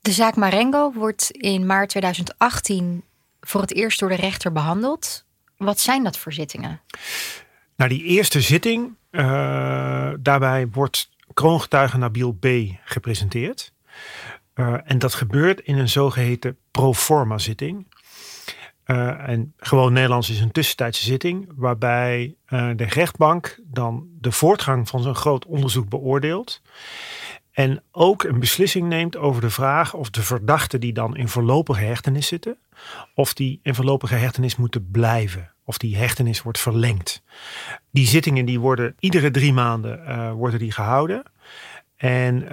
De 0.00 0.12
zaak 0.12 0.36
Marengo 0.36 0.92
wordt 0.92 1.30
in 1.30 1.66
maart 1.66 1.88
2018 1.88 3.04
voor 3.40 3.60
het 3.60 3.74
eerst 3.74 4.00
door 4.00 4.08
de 4.08 4.14
rechter 4.14 4.52
behandeld. 4.52 5.28
Wat 5.64 5.80
zijn 5.80 6.04
dat 6.04 6.18
voor 6.18 6.32
zittingen? 6.32 6.80
Nou, 7.76 7.90
die 7.90 8.02
eerste 8.02 8.40
zitting, 8.40 8.94
uh, 9.10 9.22
daarbij 10.20 10.68
wordt 10.68 11.10
kroongetuige 11.34 11.98
Nabil 11.98 12.32
B. 12.32 12.46
gepresenteerd. 12.84 13.72
Uh, 14.54 14.76
en 14.84 14.98
dat 14.98 15.14
gebeurt 15.14 15.60
in 15.60 15.78
een 15.78 15.88
zogeheten 15.88 16.56
proforma 16.70 17.38
zitting. 17.38 17.86
Uh, 18.86 19.28
en 19.28 19.54
gewoon 19.56 19.92
Nederlands 19.92 20.30
is 20.30 20.40
een 20.40 20.52
tussentijdse 20.52 21.04
zitting, 21.04 21.52
waarbij 21.56 22.34
de 22.48 22.84
rechtbank 22.88 23.58
dan 23.62 24.08
de 24.20 24.32
voortgang 24.32 24.88
van 24.88 25.02
zo'n 25.02 25.14
groot 25.14 25.46
onderzoek 25.46 25.88
beoordeelt. 25.88 26.62
En 27.52 27.82
ook 27.92 28.22
een 28.22 28.40
beslissing 28.40 28.88
neemt 28.88 29.16
over 29.16 29.40
de 29.40 29.50
vraag 29.50 29.94
of 29.94 30.10
de 30.10 30.22
verdachten 30.22 30.80
die 30.80 30.92
dan 30.92 31.16
in 31.16 31.28
voorlopige 31.28 31.84
hechtenis 31.84 32.26
zitten, 32.26 32.58
of 33.14 33.34
die 33.34 33.60
in 33.62 33.74
voorlopige 33.74 34.14
hechtenis 34.14 34.56
moeten 34.56 34.90
blijven, 34.90 35.52
of 35.64 35.78
die 35.78 35.96
hechtenis 35.96 36.42
wordt 36.42 36.58
verlengd. 36.58 37.22
Die 37.90 38.06
zittingen 38.06 38.44
die 38.44 38.60
worden 38.60 38.94
iedere 38.98 39.30
drie 39.30 39.52
maanden 39.52 40.00
uh, 40.08 40.32
worden 40.32 40.58
die 40.58 40.72
gehouden. 40.72 41.22
En 41.96 42.48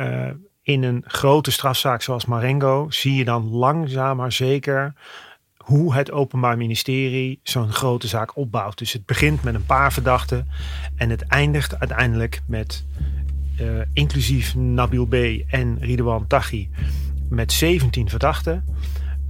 in 0.61 0.83
een 0.83 1.03
grote 1.07 1.51
strafzaak 1.51 2.01
zoals 2.01 2.25
Marengo 2.25 2.89
zie 2.89 3.15
je 3.15 3.25
dan 3.25 3.49
langzaam 3.49 4.17
maar 4.17 4.31
zeker 4.31 4.93
hoe 5.57 5.93
het 5.93 6.11
Openbaar 6.11 6.57
Ministerie 6.57 7.39
zo'n 7.43 7.71
grote 7.71 8.07
zaak 8.07 8.35
opbouwt. 8.35 8.77
Dus 8.77 8.93
het 8.93 9.05
begint 9.05 9.43
met 9.43 9.55
een 9.55 9.65
paar 9.65 9.93
verdachten 9.93 10.47
en 10.95 11.09
het 11.09 11.21
eindigt 11.21 11.79
uiteindelijk 11.79 12.41
met, 12.45 12.85
uh, 13.61 13.81
inclusief 13.93 14.55
Nabil 14.55 15.05
B. 15.05 15.13
en 15.47 15.77
Ridwan 15.79 16.27
Taghi, 16.27 16.69
met 17.29 17.51
17 17.51 18.09
verdachten. 18.09 18.63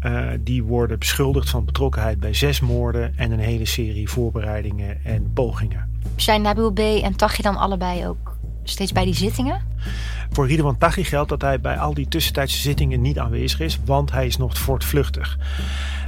Uh, 0.01 0.29
die 0.39 0.63
worden 0.63 0.99
beschuldigd 0.99 1.49
van 1.49 1.65
betrokkenheid 1.65 2.19
bij 2.19 2.33
zes 2.33 2.59
moorden 2.59 3.17
en 3.17 3.31
een 3.31 3.39
hele 3.39 3.65
serie 3.65 4.09
voorbereidingen 4.09 5.05
en 5.05 5.33
pogingen. 5.33 5.99
Zijn 6.15 6.41
Nabil 6.41 6.71
B. 6.71 6.79
en 6.79 7.15
Taghi 7.15 7.41
dan 7.41 7.55
allebei 7.55 8.07
ook 8.07 8.37
steeds 8.63 8.91
bij 8.91 9.05
die 9.05 9.15
zittingen? 9.15 9.61
Voor 10.29 10.47
Ridwan 10.47 10.77
Taghi 10.77 11.03
geldt 11.03 11.29
dat 11.29 11.41
hij 11.41 11.59
bij 11.59 11.77
al 11.77 11.93
die 11.93 12.07
tussentijdse 12.07 12.57
zittingen 12.57 13.01
niet 13.01 13.19
aanwezig 13.19 13.59
is, 13.59 13.79
want 13.85 14.11
hij 14.11 14.25
is 14.25 14.37
nog 14.37 14.57
voortvluchtig. 14.57 15.37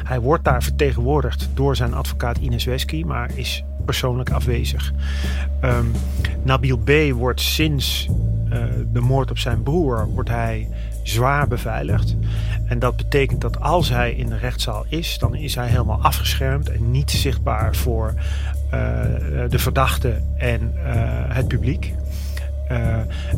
Hij 0.04 0.20
wordt 0.20 0.44
daar 0.44 0.64
vertegenwoordigd 0.64 1.50
door 1.54 1.76
zijn 1.76 1.94
advocaat 1.94 2.38
Ines 2.38 2.64
Wesky, 2.64 3.04
maar 3.04 3.32
is 3.34 3.64
persoonlijk 3.90 4.32
afwezig. 4.32 4.94
Um, 5.64 5.92
Nabil 6.44 6.78
B. 6.78 6.92
wordt 7.14 7.42
sinds 7.42 8.08
uh, 8.54 8.64
de 8.94 9.00
moord 9.00 9.32
op 9.32 9.38
zijn 9.38 9.64
broer 9.64 10.08
wordt 10.14 10.30
hij 10.30 10.68
zwaar 11.04 11.48
beveiligd. 11.48 12.16
En 12.66 12.80
dat 12.80 12.96
betekent 12.96 13.42
dat 13.42 13.60
als 13.60 13.90
hij 13.90 14.12
in 14.12 14.30
de 14.30 14.38
rechtszaal 14.38 14.86
is, 14.88 15.18
dan 15.20 15.36
is 15.36 15.56
hij 15.56 15.68
helemaal 15.68 16.02
afgeschermd 16.02 16.70
en 16.70 16.92
niet 16.92 17.12
zichtbaar 17.12 17.76
voor 17.76 18.14
uh, 18.14 18.72
de 19.50 19.60
verdachte 19.60 20.22
en 20.38 20.74
uh, 20.76 20.82
het 21.28 21.48
publiek. 21.48 21.94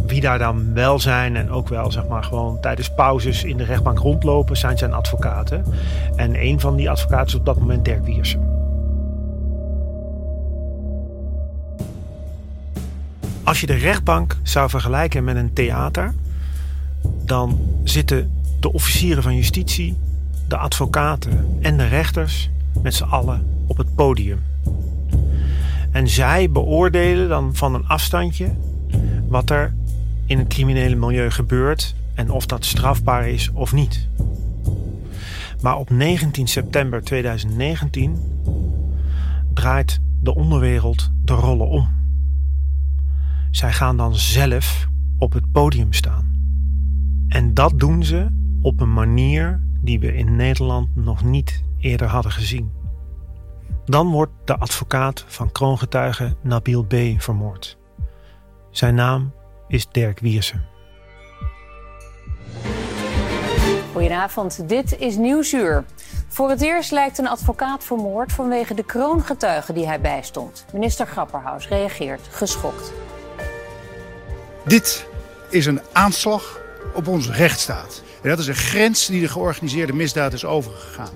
Wie 0.07 0.21
daar 0.21 0.39
dan 0.39 0.73
wel 0.73 0.99
zijn 0.99 1.35
en 1.35 1.49
ook 1.49 1.69
wel 1.69 1.91
zeg 1.91 2.07
maar 2.07 2.23
gewoon 2.23 2.59
tijdens 2.61 2.93
pauzes 2.93 3.43
in 3.43 3.57
de 3.57 3.63
rechtbank 3.63 3.99
rondlopen, 3.99 4.57
zijn 4.57 4.77
zijn 4.77 4.93
advocaten. 4.93 5.65
En 6.15 6.43
een 6.43 6.59
van 6.59 6.75
die 6.75 6.89
advocaten 6.89 7.27
is 7.27 7.35
op 7.35 7.45
dat 7.45 7.59
moment 7.59 7.85
Dirk 7.85 8.05
Wiersen. 8.05 8.60
Als 13.51 13.59
je 13.59 13.67
de 13.67 13.73
rechtbank 13.73 14.37
zou 14.43 14.69
vergelijken 14.69 15.23
met 15.23 15.35
een 15.35 15.53
theater, 15.53 16.13
dan 17.25 17.59
zitten 17.83 18.31
de 18.59 18.73
officieren 18.73 19.23
van 19.23 19.35
justitie, 19.35 19.97
de 20.47 20.57
advocaten 20.57 21.57
en 21.61 21.77
de 21.77 21.87
rechters 21.87 22.49
met 22.81 22.93
z'n 22.93 23.03
allen 23.03 23.45
op 23.67 23.77
het 23.77 23.95
podium. 23.95 24.39
En 25.91 26.09
zij 26.09 26.51
beoordelen 26.51 27.29
dan 27.29 27.55
van 27.55 27.73
een 27.73 27.87
afstandje 27.87 28.51
wat 29.27 29.49
er 29.49 29.73
in 30.25 30.37
het 30.37 30.47
criminele 30.47 30.95
milieu 30.95 31.31
gebeurt 31.31 31.95
en 32.13 32.29
of 32.29 32.45
dat 32.45 32.65
strafbaar 32.65 33.27
is 33.27 33.49
of 33.53 33.73
niet. 33.73 34.07
Maar 35.61 35.77
op 35.77 35.89
19 35.89 36.47
september 36.47 37.03
2019 37.03 38.17
draait 39.53 39.99
de 40.19 40.35
onderwereld 40.35 41.11
de 41.23 41.33
rollen 41.33 41.67
om. 41.67 42.00
Zij 43.51 43.73
gaan 43.73 43.97
dan 43.97 44.15
zelf 44.15 44.87
op 45.17 45.33
het 45.33 45.51
podium 45.51 45.93
staan. 45.93 46.31
En 47.27 47.53
dat 47.53 47.79
doen 47.79 48.03
ze 48.03 48.27
op 48.61 48.79
een 48.79 48.93
manier 48.93 49.61
die 49.81 49.99
we 49.99 50.15
in 50.15 50.35
Nederland 50.35 50.95
nog 50.95 51.23
niet 51.23 51.63
eerder 51.79 52.07
hadden 52.07 52.31
gezien. 52.31 52.71
Dan 53.85 54.11
wordt 54.11 54.31
de 54.45 54.57
advocaat 54.57 55.25
van 55.27 55.51
kroongetuige 55.51 56.35
Nabil 56.41 56.83
B. 56.83 56.95
vermoord. 57.17 57.77
Zijn 58.69 58.95
naam 58.95 59.33
is 59.67 59.87
Dirk 59.87 60.19
Wiersen. 60.19 60.65
Goedenavond, 63.91 64.69
dit 64.69 64.99
is 64.99 65.15
Nieuwsuur. 65.15 65.85
Voor 66.27 66.49
het 66.49 66.61
eerst 66.61 66.91
lijkt 66.91 67.17
een 67.17 67.27
advocaat 67.27 67.83
vermoord 67.83 68.31
vanwege 68.31 68.73
de 68.73 68.83
kroongetuigen 68.83 69.73
die 69.73 69.87
hij 69.87 70.01
bijstond. 70.01 70.65
Minister 70.73 71.07
Grapperhaus 71.07 71.67
reageert 71.67 72.27
geschokt. 72.31 72.93
Dit 74.65 75.05
is 75.49 75.65
een 75.65 75.81
aanslag 75.91 76.59
op 76.93 77.07
onze 77.07 77.31
rechtsstaat. 77.31 78.01
En 78.21 78.29
dat 78.29 78.39
is 78.39 78.47
een 78.47 78.55
grens 78.55 79.05
die 79.05 79.21
de 79.21 79.27
georganiseerde 79.27 79.93
misdaad 79.93 80.33
is 80.33 80.45
overgegaan. 80.45 81.13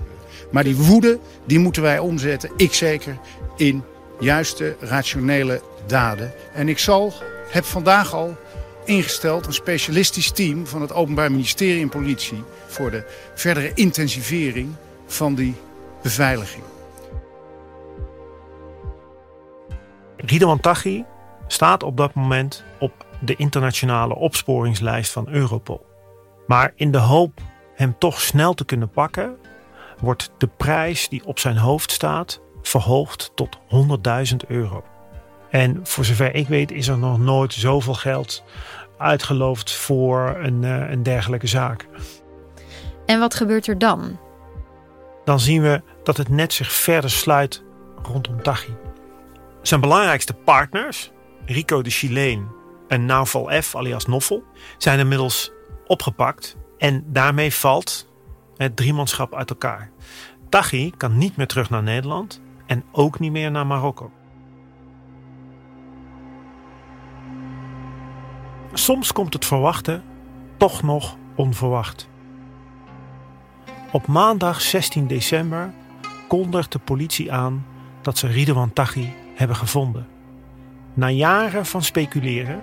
Maar 0.50 0.64
die 0.64 0.76
woede, 0.76 1.18
die 1.44 1.58
moeten 1.58 1.82
wij 1.82 1.98
omzetten, 1.98 2.50
ik 2.56 2.74
zeker, 2.74 3.18
in 3.56 3.84
juiste, 4.20 4.76
rationele 4.80 5.62
daden. 5.86 6.32
En 6.54 6.68
ik 6.68 6.78
zal 6.78 7.12
heb 7.50 7.64
vandaag 7.64 8.14
al 8.14 8.36
ingesteld 8.84 9.46
een 9.46 9.52
specialistisch 9.52 10.30
team 10.30 10.66
van 10.66 10.80
het 10.80 10.92
Openbaar 10.92 11.30
Ministerie 11.30 11.82
en 11.82 11.88
Politie 11.88 12.44
voor 12.66 12.90
de 12.90 13.04
verdere 13.34 13.70
intensivering 13.74 14.74
van 15.06 15.34
die 15.34 15.54
beveiliging. 16.02 16.64
Ridwan 20.16 20.60
Taghi 20.60 21.04
staat 21.46 21.82
op 21.82 21.96
dat 21.96 22.14
moment 22.14 22.64
de 23.26 23.36
internationale 23.36 24.14
opsporingslijst 24.14 25.12
van 25.12 25.28
Europol. 25.28 25.86
Maar 26.46 26.72
in 26.74 26.90
de 26.90 26.98
hoop 26.98 27.40
hem 27.74 27.98
toch 27.98 28.20
snel 28.20 28.54
te 28.54 28.64
kunnen 28.64 28.90
pakken, 28.90 29.36
wordt 30.00 30.30
de 30.38 30.46
prijs 30.46 31.08
die 31.08 31.24
op 31.24 31.38
zijn 31.38 31.56
hoofd 31.56 31.90
staat 31.90 32.40
verhoogd 32.62 33.32
tot 33.34 33.58
100.000 34.30 34.36
euro. 34.48 34.84
En 35.50 35.80
voor 35.82 36.04
zover 36.04 36.34
ik 36.34 36.48
weet 36.48 36.70
is 36.70 36.88
er 36.88 36.98
nog 36.98 37.18
nooit 37.18 37.52
zoveel 37.52 37.94
geld 37.94 38.44
uitgeloofd 38.98 39.72
voor 39.72 40.36
een, 40.42 40.62
uh, 40.62 40.90
een 40.90 41.02
dergelijke 41.02 41.46
zaak. 41.46 41.86
En 43.06 43.18
wat 43.18 43.34
gebeurt 43.34 43.66
er 43.66 43.78
dan? 43.78 44.18
dan 45.26 45.40
zien 45.40 45.62
we 45.62 45.82
dat 46.02 46.16
het 46.16 46.28
net 46.28 46.52
zich 46.52 46.72
verder 46.72 47.10
sluit 47.10 47.62
rondom 48.02 48.42
Taghi. 48.42 48.74
Zijn 49.62 49.80
belangrijkste 49.80 50.34
partners, 50.34 51.10
Rico 51.46 51.82
de 51.82 51.90
Chileen 51.90 52.48
en 52.88 53.06
Naufal 53.06 53.62
F 53.62 53.74
alias 53.74 54.06
Noffel, 54.06 54.44
zijn 54.78 54.98
inmiddels 54.98 55.52
opgepakt 55.86 56.56
en 56.78 57.04
daarmee 57.06 57.54
valt 57.54 58.08
het 58.56 58.76
driemanschap 58.76 59.34
uit 59.34 59.50
elkaar. 59.50 59.90
Taghi 60.48 60.92
kan 60.96 61.18
niet 61.18 61.36
meer 61.36 61.46
terug 61.46 61.70
naar 61.70 61.82
Nederland 61.82 62.40
en 62.66 62.84
ook 62.92 63.18
niet 63.18 63.32
meer 63.32 63.50
naar 63.50 63.66
Marokko. 63.66 64.10
Soms 68.72 69.12
komt 69.12 69.32
het 69.32 69.44
verwachten 69.44 70.02
toch 70.56 70.82
nog 70.82 71.16
onverwacht. 71.34 72.08
Op 73.92 74.06
maandag 74.06 74.60
16 74.60 75.06
december 75.06 75.72
kondigt 76.28 76.72
de 76.72 76.78
politie 76.78 77.32
aan 77.32 77.66
dat 78.02 78.18
ze 78.18 78.26
Ridwan 78.26 78.72
Taghi 78.72 79.12
hebben 79.34 79.56
gevonden. 79.56 80.06
Na 80.94 81.10
jaren 81.10 81.66
van 81.66 81.82
speculeren 81.82 82.62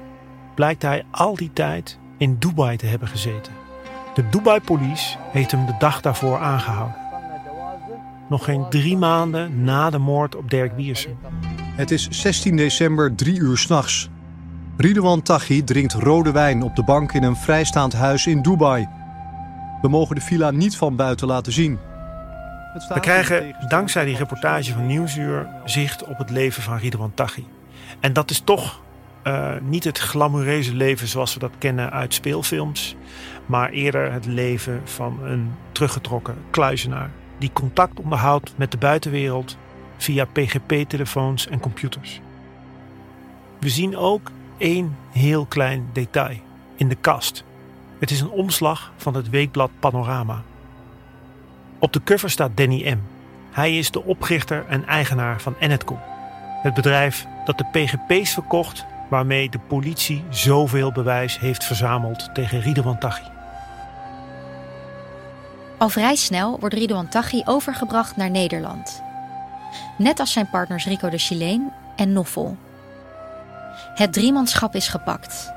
blijkt 0.56 0.82
hij 0.82 1.06
al 1.12 1.36
die 1.36 1.54
tijd 1.54 2.00
in 2.18 2.36
Dubai 2.40 2.78
te 2.78 2.86
hebben 2.86 3.08
gezeten. 3.08 3.54
De 4.14 4.30
Dubai 4.30 4.60
Police 4.60 5.18
heeft 5.32 5.52
hem 5.52 5.66
de 5.66 5.76
dag 5.80 6.02
daarvoor 6.02 6.38
aangehouden. 6.38 6.96
Nog 8.30 8.44
geen 8.44 8.70
drie 8.70 8.98
maanden 8.98 9.64
na 9.64 9.90
de 9.90 9.98
moord 9.98 10.36
op 10.36 10.50
Dirk 10.50 10.76
Wiersen. 10.76 11.18
Het 11.76 11.92
is 11.92 12.08
16 12.10 12.56
december, 12.56 13.16
drie 13.16 13.40
uur 13.40 13.58
s'nachts. 13.58 14.10
Ridwan 14.78 15.22
Taghi 15.22 15.64
drinkt 15.64 15.94
rode 15.94 16.32
wijn 16.32 16.64
op 16.64 16.76
de 16.76 16.84
bank 16.84 17.12
in 17.12 17.24
een 17.24 17.36
vrijstaand 17.36 17.94
huis 17.94 18.28
in 18.28 18.42
Dubai. 18.42 18.88
We 19.82 19.88
mogen 19.88 20.16
de 20.16 20.22
villa 20.22 20.52
niet 20.52 20.78
van 20.78 20.96
buiten 20.96 21.28
laten 21.28 21.52
zien. 21.52 21.80
We 22.74 23.00
krijgen 23.00 23.56
dankzij 23.68 24.06
die 24.06 24.18
reportage 24.18 24.74
van 24.74 24.86
Nieuwsuur 24.86 25.48
zicht 25.66 26.04
op 26.04 26.18
het 26.18 26.30
leven 26.30 26.64
van 26.64 26.78
Ridwan 26.78 27.14
Taghi. 27.14 27.46
En 28.00 28.14
dat 28.14 28.30
is 28.30 28.40
toch 28.40 28.82
uh, 29.24 29.52
niet 29.62 29.84
het 29.84 29.98
glamoureuze 29.98 30.74
leven 30.74 31.08
zoals 31.08 31.34
we 31.34 31.40
dat 31.40 31.54
kennen 31.58 31.92
uit 31.92 32.14
speelfilms, 32.14 32.96
maar 33.46 33.70
eerder 33.70 34.12
het 34.12 34.26
leven 34.26 34.82
van 34.84 35.20
een 35.24 35.52
teruggetrokken 35.72 36.36
kluizenaar 36.50 37.12
die 37.38 37.54
contact 37.54 38.00
onderhoudt 38.00 38.54
met 38.56 38.72
de 38.72 38.78
buitenwereld 38.78 39.58
via 39.98 40.26
PGP-telefoons 40.26 41.48
en 41.48 41.60
computers. 41.60 42.22
We 43.60 43.70
zien 43.70 43.98
ook 43.98 44.32
één 44.58 44.96
heel 45.12 45.46
klein 45.46 45.90
detail 45.94 46.38
in 46.76 46.90
de 46.90 46.96
kast. 46.96 47.44
Het 48.00 48.12
is 48.12 48.22
een 48.22 48.30
omslag 48.30 48.92
van 48.98 49.14
het 49.14 49.30
weekblad 49.30 49.72
Panorama. 49.80 50.44
Op 51.80 51.94
de 51.94 52.04
cover 52.04 52.30
staat 52.30 52.58
Danny 52.58 52.92
M. 52.92 53.00
Hij 53.52 53.78
is 53.78 53.92
de 53.92 54.04
oprichter 54.04 54.66
en 54.68 54.86
eigenaar 54.86 55.42
van 55.42 55.56
Enetcom. 55.60 56.00
Het 56.62 56.74
bedrijf 56.74 57.26
dat 57.46 57.58
de 57.58 57.66
PGP's 57.72 58.34
verkocht 58.34 58.86
waarmee 59.14 59.50
de 59.50 59.60
politie 59.60 60.24
zoveel 60.30 60.92
bewijs 60.92 61.40
heeft 61.40 61.64
verzameld 61.64 62.30
tegen 62.34 62.62
Ridwan 62.62 62.98
Taghi. 62.98 63.24
Al 65.78 65.90
vrij 65.90 66.16
snel 66.16 66.60
wordt 66.60 66.76
Ridwan 66.76 67.08
Taghi 67.08 67.42
overgebracht 67.46 68.16
naar 68.16 68.30
Nederland. 68.30 69.02
Net 69.98 70.20
als 70.20 70.32
zijn 70.32 70.50
partners 70.50 70.86
Rico 70.86 71.10
de 71.10 71.18
Chileen 71.18 71.72
en 71.96 72.14
Noffel. 72.14 72.58
Het 73.96 74.14
driemanschap 74.14 74.76
is 74.76 74.88
gepakt. 74.88 75.54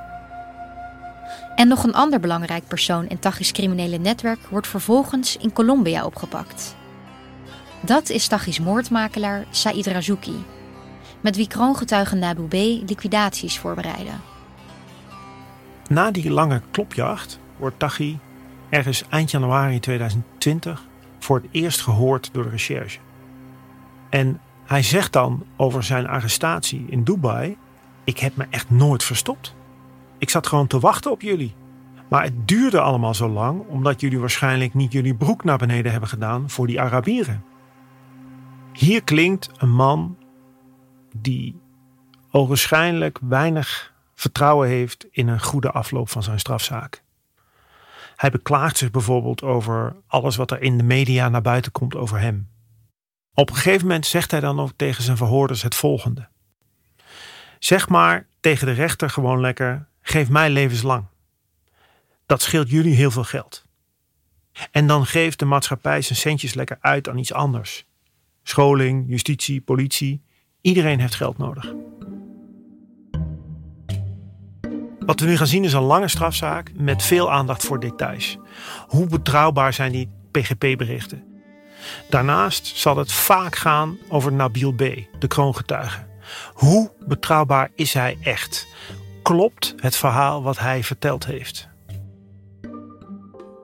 En 1.54 1.68
nog 1.68 1.84
een 1.84 1.94
ander 1.94 2.20
belangrijk 2.20 2.66
persoon 2.66 3.08
in 3.08 3.18
Taghi's 3.18 3.52
criminele 3.52 3.98
netwerk 3.98 4.46
wordt 4.50 4.66
vervolgens 4.66 5.36
in 5.36 5.52
Colombia 5.52 6.04
opgepakt. 6.04 6.76
Dat 7.80 8.08
is 8.08 8.26
Taghi's 8.26 8.60
moordmakelaar 8.60 9.44
Said 9.50 9.86
Razouki, 9.86 10.44
met 11.26 11.36
wie 11.36 11.48
kroongetuigen 11.48 12.18
Nabu 12.18 12.46
B 12.48 12.52
liquidaties 12.88 13.58
voorbereiden. 13.58 14.20
Na 15.88 16.10
die 16.10 16.30
lange 16.30 16.62
klopjacht 16.70 17.38
wordt 17.56 17.78
Taghi 17.78 18.18
ergens 18.68 19.04
eind 19.08 19.30
januari 19.30 19.80
2020 19.80 20.84
voor 21.18 21.36
het 21.36 21.46
eerst 21.50 21.80
gehoord 21.80 22.28
door 22.32 22.42
de 22.42 22.50
recherche. 22.50 22.98
En 24.10 24.40
hij 24.64 24.82
zegt 24.82 25.12
dan 25.12 25.44
over 25.56 25.82
zijn 25.82 26.06
arrestatie 26.06 26.86
in 26.88 27.04
Dubai: 27.04 27.56
Ik 28.04 28.18
heb 28.18 28.36
me 28.36 28.46
echt 28.50 28.70
nooit 28.70 29.04
verstopt. 29.04 29.54
Ik 30.18 30.30
zat 30.30 30.46
gewoon 30.46 30.66
te 30.66 30.78
wachten 30.78 31.10
op 31.10 31.22
jullie. 31.22 31.54
Maar 32.08 32.22
het 32.22 32.48
duurde 32.48 32.80
allemaal 32.80 33.14
zo 33.14 33.28
lang 33.28 33.62
omdat 33.68 34.00
jullie 34.00 34.20
waarschijnlijk 34.20 34.74
niet 34.74 34.92
jullie 34.92 35.14
broek 35.14 35.44
naar 35.44 35.58
beneden 35.58 35.90
hebben 35.90 36.08
gedaan 36.08 36.50
voor 36.50 36.66
die 36.66 36.80
Arabieren. 36.80 37.44
Hier 38.72 39.02
klinkt 39.02 39.50
een 39.56 39.72
man 39.72 40.16
die 41.20 41.61
ogenschijnlijk 42.31 43.18
weinig 43.22 43.94
vertrouwen 44.14 44.68
heeft 44.68 45.07
in 45.11 45.29
een 45.29 45.42
goede 45.42 45.70
afloop 45.70 46.09
van 46.09 46.22
zijn 46.22 46.38
strafzaak. 46.38 47.02
Hij 48.16 48.31
beklaagt 48.31 48.76
zich 48.76 48.90
bijvoorbeeld 48.90 49.42
over 49.42 49.96
alles 50.07 50.37
wat 50.37 50.50
er 50.50 50.62
in 50.62 50.76
de 50.76 50.83
media 50.83 51.29
naar 51.29 51.42
buiten 51.42 51.72
komt 51.72 51.96
over 51.96 52.18
hem. 52.18 52.48
Op 53.35 53.48
een 53.48 53.57
gegeven 53.57 53.87
moment 53.87 54.07
zegt 54.07 54.31
hij 54.31 54.40
dan 54.40 54.61
ook 54.61 54.72
tegen 54.76 55.02
zijn 55.02 55.16
verhoorders 55.16 55.62
het 55.62 55.74
volgende: 55.74 56.29
Zeg 57.59 57.88
maar 57.88 58.26
tegen 58.40 58.66
de 58.66 58.72
rechter 58.72 59.11
gewoon 59.11 59.40
lekker: 59.40 59.88
geef 60.00 60.29
mij 60.29 60.50
levenslang. 60.50 61.05
Dat 62.26 62.42
scheelt 62.42 62.70
jullie 62.70 62.94
heel 62.94 63.11
veel 63.11 63.24
geld. 63.24 63.64
En 64.70 64.87
dan 64.87 65.07
geeft 65.07 65.38
de 65.38 65.44
maatschappij 65.44 66.02
zijn 66.02 66.18
centjes 66.18 66.55
lekker 66.55 66.79
uit 66.81 67.09
aan 67.09 67.18
iets 67.18 67.33
anders. 67.33 67.87
Scholing, 68.42 69.05
justitie, 69.09 69.61
politie. 69.61 70.22
Iedereen 70.66 71.00
heeft 71.00 71.14
geld 71.14 71.38
nodig. 71.38 71.74
Wat 74.98 75.20
we 75.20 75.26
nu 75.26 75.37
gaan 75.37 75.46
zien 75.46 75.64
is 75.64 75.72
een 75.72 75.83
lange 75.83 76.09
strafzaak 76.09 76.72
met 76.76 77.02
veel 77.02 77.33
aandacht 77.33 77.64
voor 77.64 77.81
details. 77.81 78.38
Hoe 78.87 79.07
betrouwbaar 79.07 79.72
zijn 79.72 79.92
die 79.92 80.11
PGP-berichten? 80.31 81.24
Daarnaast 82.09 82.76
zal 82.76 82.96
het 82.96 83.12
vaak 83.12 83.57
gaan 83.57 83.98
over 84.09 84.33
Nabil 84.33 84.72
B., 84.72 84.79
de 85.18 85.26
kroongetuige. 85.26 86.07
Hoe 86.52 86.90
betrouwbaar 87.07 87.70
is 87.74 87.92
hij 87.92 88.16
echt? 88.22 88.66
Klopt 89.22 89.74
het 89.76 89.96
verhaal 89.96 90.42
wat 90.42 90.59
hij 90.59 90.83
verteld 90.85 91.26
heeft? 91.26 91.68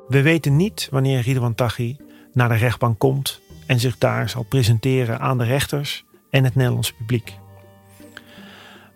We 0.08 0.22
weten 0.22 0.56
niet 0.56 0.88
wanneer 0.90 1.20
Ridwan 1.20 1.54
Taghi 1.54 1.96
naar 2.32 2.48
de 2.48 2.54
rechtbank 2.54 2.98
komt 2.98 3.40
en 3.66 3.80
zich 3.80 3.98
daar 3.98 4.28
zal 4.28 4.42
presenteren 4.42 5.20
aan 5.20 5.38
de 5.38 5.44
rechters 5.44 6.04
en 6.32 6.44
het 6.44 6.54
Nederlandse 6.54 6.94
publiek. 6.94 7.34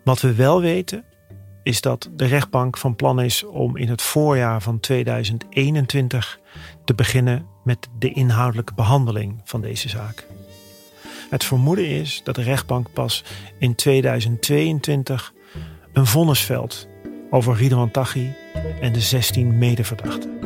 Wat 0.03 0.21
we 0.21 0.33
wel 0.33 0.61
weten 0.61 1.03
is 1.63 1.81
dat 1.81 2.09
de 2.15 2.25
rechtbank 2.25 2.77
van 2.77 2.95
plan 2.95 3.21
is 3.21 3.43
om 3.43 3.77
in 3.77 3.89
het 3.89 4.01
voorjaar 4.01 4.61
van 4.61 4.79
2021 4.79 6.39
te 6.85 6.93
beginnen 6.93 7.45
met 7.63 7.87
de 7.99 8.11
inhoudelijke 8.11 8.73
behandeling 8.73 9.41
van 9.43 9.61
deze 9.61 9.89
zaak. 9.89 10.27
Het 11.29 11.43
vermoeden 11.43 11.87
is 11.87 12.21
dat 12.23 12.35
de 12.35 12.41
rechtbank 12.41 12.93
pas 12.93 13.23
in 13.59 13.75
2022 13.75 15.33
een 15.93 16.05
vonnis 16.05 16.41
velt 16.41 16.87
over 17.29 17.55
Ridwan 17.55 17.91
Taghi 17.91 18.33
en 18.81 18.93
de 18.93 19.01
16 19.01 19.57
medeverdachten. 19.57 20.39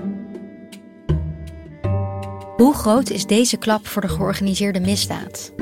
Hoe 2.56 2.75
groot 2.75 3.10
is 3.10 3.25
deze 3.25 3.58
klap 3.58 3.88
voor 3.88 4.01
de 4.01 4.10
georganiseerde 4.10 4.80
misdaad? 4.80 5.54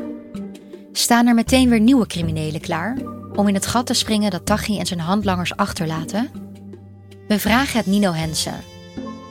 Staan 1.00 1.28
er 1.28 1.34
meteen 1.34 1.70
weer 1.70 1.80
nieuwe 1.80 2.08
criminelen 2.08 2.62
klaar 2.62 2.98
om 3.36 3.48
in 3.48 3.54
het 3.54 3.68
gat 3.68 3.86
te 3.86 3.94
springen 3.94 4.32
dat 4.32 4.46
Taghi 4.46 4.80
en 4.80 4.86
zijn 4.86 5.00
handlangers 5.00 5.56
achterlaten? 5.56 6.32
We 7.28 7.40
vragen 7.40 7.78
het 7.78 7.86
Nino 7.86 8.12
Hensen, 8.12 8.64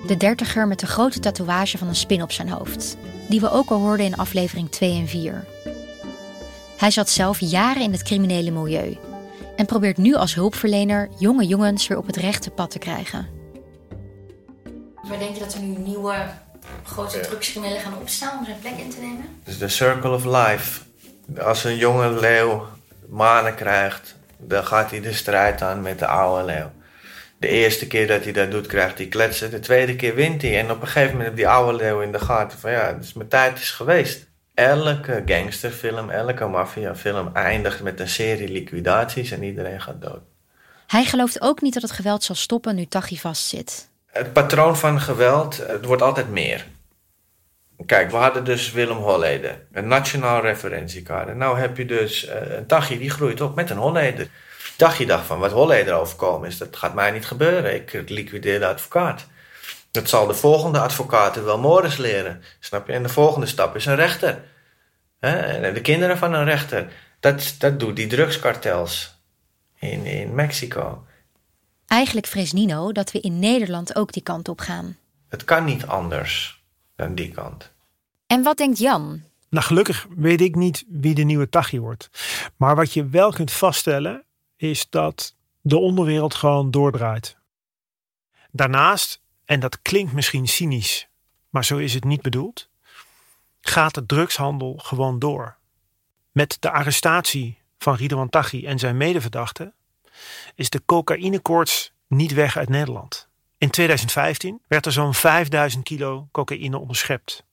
de 0.06 0.16
dertiger 0.16 0.68
met 0.68 0.80
de 0.80 0.86
grote 0.86 1.20
tatoeage 1.20 1.78
van 1.78 1.88
een 1.88 1.96
spin 1.96 2.22
op 2.22 2.32
zijn 2.32 2.48
hoofd, 2.48 2.96
die 3.28 3.40
we 3.40 3.50
ook 3.50 3.70
al 3.70 3.78
hoorden 3.78 4.06
in 4.06 4.16
aflevering 4.16 4.70
2 4.70 5.00
en 5.00 5.08
4. 5.08 5.44
Hij 6.76 6.90
zat 6.90 7.10
zelf 7.10 7.40
jaren 7.40 7.82
in 7.82 7.92
het 7.92 8.02
criminele 8.02 8.50
milieu 8.50 8.96
en 9.56 9.66
probeert 9.66 9.96
nu 9.96 10.14
als 10.14 10.34
hulpverlener 10.34 11.08
jonge 11.18 11.46
jongens 11.46 11.86
weer 11.86 11.98
op 11.98 12.06
het 12.06 12.16
rechte 12.16 12.50
pad 12.50 12.70
te 12.70 12.78
krijgen. 12.78 13.28
Maar 15.08 15.18
denk 15.18 15.34
je 15.34 15.40
dat 15.40 15.54
er 15.54 15.60
nu 15.60 15.78
nieuwe 15.78 16.16
grote 16.84 17.20
drugscriminelen 17.20 17.82
gaan 17.82 17.96
opstaan 18.00 18.38
om 18.38 18.44
zijn 18.44 18.58
plek 18.60 18.76
in 18.78 18.90
te 18.90 19.00
nemen? 19.00 19.24
Dus 19.44 19.58
de 19.58 19.68
circle 19.68 20.10
of 20.10 20.24
life. 20.24 20.86
Als 21.36 21.64
een 21.64 21.76
jonge 21.76 22.20
leeuw 22.20 22.66
manen 23.08 23.54
krijgt, 23.54 24.16
dan 24.36 24.64
gaat 24.64 24.90
hij 24.90 25.00
de 25.00 25.12
strijd 25.12 25.62
aan 25.62 25.82
met 25.82 25.98
de 25.98 26.06
oude 26.06 26.44
leeuw. 26.44 26.70
De 27.38 27.48
eerste 27.48 27.86
keer 27.86 28.06
dat 28.06 28.24
hij 28.24 28.32
dat 28.32 28.50
doet, 28.50 28.66
krijgt 28.66 28.98
hij 28.98 29.06
kletsen. 29.06 29.50
De 29.50 29.60
tweede 29.60 29.96
keer 29.96 30.14
wint 30.14 30.42
hij. 30.42 30.58
En 30.58 30.70
op 30.70 30.80
een 30.80 30.86
gegeven 30.86 31.10
moment 31.10 31.28
heb 31.28 31.36
die 31.36 31.48
oude 31.48 31.76
leeuw 31.76 32.00
in 32.00 32.12
de 32.12 32.20
gaten 32.20 32.58
van 32.58 32.70
ja, 32.70 32.92
dus 32.92 33.12
mijn 33.12 33.28
tijd 33.28 33.58
is 33.58 33.70
geweest. 33.70 34.26
Elke 34.54 35.22
gangsterfilm, 35.26 36.10
elke 36.10 36.46
maffiafilm 36.46 37.30
eindigt 37.32 37.82
met 37.82 38.00
een 38.00 38.08
serie 38.08 38.48
liquidaties 38.48 39.30
en 39.30 39.42
iedereen 39.42 39.80
gaat 39.80 40.02
dood. 40.02 40.20
Hij 40.86 41.04
gelooft 41.04 41.40
ook 41.40 41.60
niet 41.60 41.74
dat 41.74 41.82
het 41.82 41.92
geweld 41.92 42.24
zal 42.24 42.34
stoppen 42.34 42.74
nu 42.74 42.86
Taghi 42.86 43.16
vastzit. 43.16 43.88
Het 44.06 44.32
patroon 44.32 44.76
van 44.76 45.00
geweld, 45.00 45.56
het 45.56 45.84
wordt 45.84 46.02
altijd 46.02 46.28
meer. 46.28 46.66
Kijk, 47.86 48.10
we 48.10 48.16
hadden 48.16 48.44
dus 48.44 48.72
Willem 48.72 48.96
Holleder, 48.96 49.66
een 49.72 49.88
nationaal 49.88 50.40
referentiekader. 50.40 51.36
Nou 51.36 51.58
heb 51.58 51.76
je 51.76 51.84
dus 51.84 52.26
uh, 52.26 52.32
een 52.56 52.66
Tachi 52.66 52.98
die 52.98 53.10
groeit 53.10 53.40
op 53.40 53.54
met 53.54 53.70
een 53.70 53.76
Holleder. 53.76 54.28
Tachi 54.76 55.06
dacht 55.06 55.26
van, 55.26 55.38
wat 55.38 55.52
Holleder 55.52 55.94
overkomen 55.94 56.48
is, 56.48 56.58
dat 56.58 56.76
gaat 56.76 56.94
mij 56.94 57.10
niet 57.10 57.26
gebeuren. 57.26 57.74
Ik 57.74 58.10
liquideer 58.10 58.58
de 58.58 58.66
advocaat. 58.66 59.26
Dat 59.90 60.08
zal 60.08 60.26
de 60.26 60.34
volgende 60.34 60.78
advocaten 60.78 61.44
wel 61.44 61.58
Morris 61.58 61.96
leren. 61.96 62.42
Snap 62.60 62.86
je? 62.86 62.92
En 62.92 63.02
de 63.02 63.08
volgende 63.08 63.46
stap 63.46 63.76
is 63.76 63.86
een 63.86 63.96
rechter. 63.96 64.42
En 65.18 65.74
de 65.74 65.80
kinderen 65.80 66.18
van 66.18 66.34
een 66.34 66.44
rechter. 66.44 66.92
Dat, 67.20 67.54
dat 67.58 67.80
doet 67.80 67.96
die 67.96 68.06
drugskartels 68.06 69.20
in, 69.78 70.04
in 70.04 70.34
Mexico. 70.34 71.06
Eigenlijk 71.86 72.26
vreest 72.26 72.52
Nino 72.52 72.92
dat 72.92 73.12
we 73.12 73.20
in 73.20 73.38
Nederland 73.38 73.96
ook 73.96 74.12
die 74.12 74.22
kant 74.22 74.48
op 74.48 74.60
gaan. 74.60 74.96
Het 75.28 75.44
kan 75.44 75.64
niet 75.64 75.86
anders 75.86 76.57
dan 76.98 77.14
die 77.14 77.30
kant. 77.30 77.72
En 78.26 78.42
wat 78.42 78.56
denkt 78.56 78.78
Jan? 78.78 79.22
Nou, 79.48 79.64
gelukkig 79.64 80.06
weet 80.16 80.40
ik 80.40 80.54
niet 80.54 80.84
wie 80.88 81.14
de 81.14 81.22
nieuwe 81.22 81.48
Tachi 81.48 81.80
wordt. 81.80 82.10
Maar 82.56 82.76
wat 82.76 82.92
je 82.92 83.06
wel 83.06 83.32
kunt 83.32 83.52
vaststellen 83.52 84.24
is 84.56 84.86
dat 84.90 85.34
de 85.60 85.78
onderwereld 85.78 86.34
gewoon 86.34 86.70
doordraait. 86.70 87.36
Daarnaast, 88.50 89.20
en 89.44 89.60
dat 89.60 89.82
klinkt 89.82 90.12
misschien 90.12 90.48
cynisch, 90.48 91.08
maar 91.50 91.64
zo 91.64 91.76
is 91.76 91.94
het 91.94 92.04
niet 92.04 92.22
bedoeld, 92.22 92.68
gaat 93.60 93.94
de 93.94 94.06
drugshandel 94.06 94.76
gewoon 94.76 95.18
door. 95.18 95.56
Met 96.32 96.56
de 96.60 96.70
arrestatie 96.70 97.58
van 97.78 97.94
Ridwan 97.94 98.28
Taghi 98.28 98.66
en 98.66 98.78
zijn 98.78 98.96
medeverdachten 98.96 99.74
is 100.54 100.70
de 100.70 100.82
cocaïnekoorts 100.86 101.92
niet 102.06 102.32
weg 102.32 102.56
uit 102.56 102.68
Nederland. 102.68 103.27
In 103.58 103.70
2015 103.70 104.60
werd 104.68 104.86
er 104.86 104.92
zo'n 104.92 105.14
5000 105.14 105.84
kilo 105.84 106.28
cocaïne 106.32 106.78
onderschept. 106.78 107.46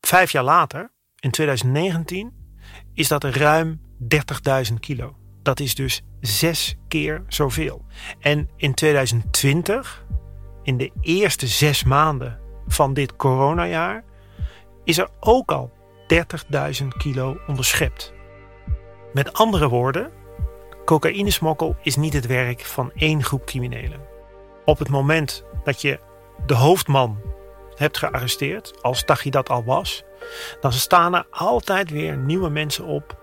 Vijf 0.00 0.32
jaar 0.32 0.44
later, 0.44 0.92
in 1.18 1.30
2019, 1.30 2.32
is 2.94 3.08
dat 3.08 3.24
ruim 3.24 3.80
30.000 4.68 4.74
kilo. 4.80 5.16
Dat 5.42 5.60
is 5.60 5.74
dus 5.74 6.02
zes 6.20 6.76
keer 6.88 7.24
zoveel. 7.28 7.84
En 8.18 8.50
in 8.56 8.74
2020, 8.74 10.04
in 10.62 10.76
de 10.76 10.92
eerste 11.00 11.46
zes 11.46 11.84
maanden 11.84 12.40
van 12.66 12.94
dit 12.94 13.16
coronajaar, 13.16 14.04
is 14.84 14.98
er 14.98 15.08
ook 15.20 15.52
al 15.52 15.72
30.000 16.82 16.86
kilo 16.98 17.38
onderschept. 17.46 18.12
Met 19.12 19.32
andere 19.32 19.68
woorden, 19.68 20.12
cocaïnesmokkel 20.84 21.76
is 21.82 21.96
niet 21.96 22.12
het 22.12 22.26
werk 22.26 22.60
van 22.60 22.92
één 22.92 23.22
groep 23.22 23.46
criminelen. 23.46 24.09
Op 24.64 24.78
het 24.78 24.88
moment 24.88 25.44
dat 25.64 25.80
je 25.80 25.98
de 26.46 26.54
hoofdman 26.54 27.20
hebt 27.74 27.98
gearresteerd, 27.98 28.82
als 28.82 29.04
Tachi 29.04 29.30
dat 29.30 29.48
al 29.48 29.64
was, 29.64 30.04
dan 30.60 30.72
staan 30.72 31.14
er 31.14 31.26
altijd 31.30 31.90
weer 31.90 32.16
nieuwe 32.16 32.48
mensen 32.48 32.84
op 32.84 33.18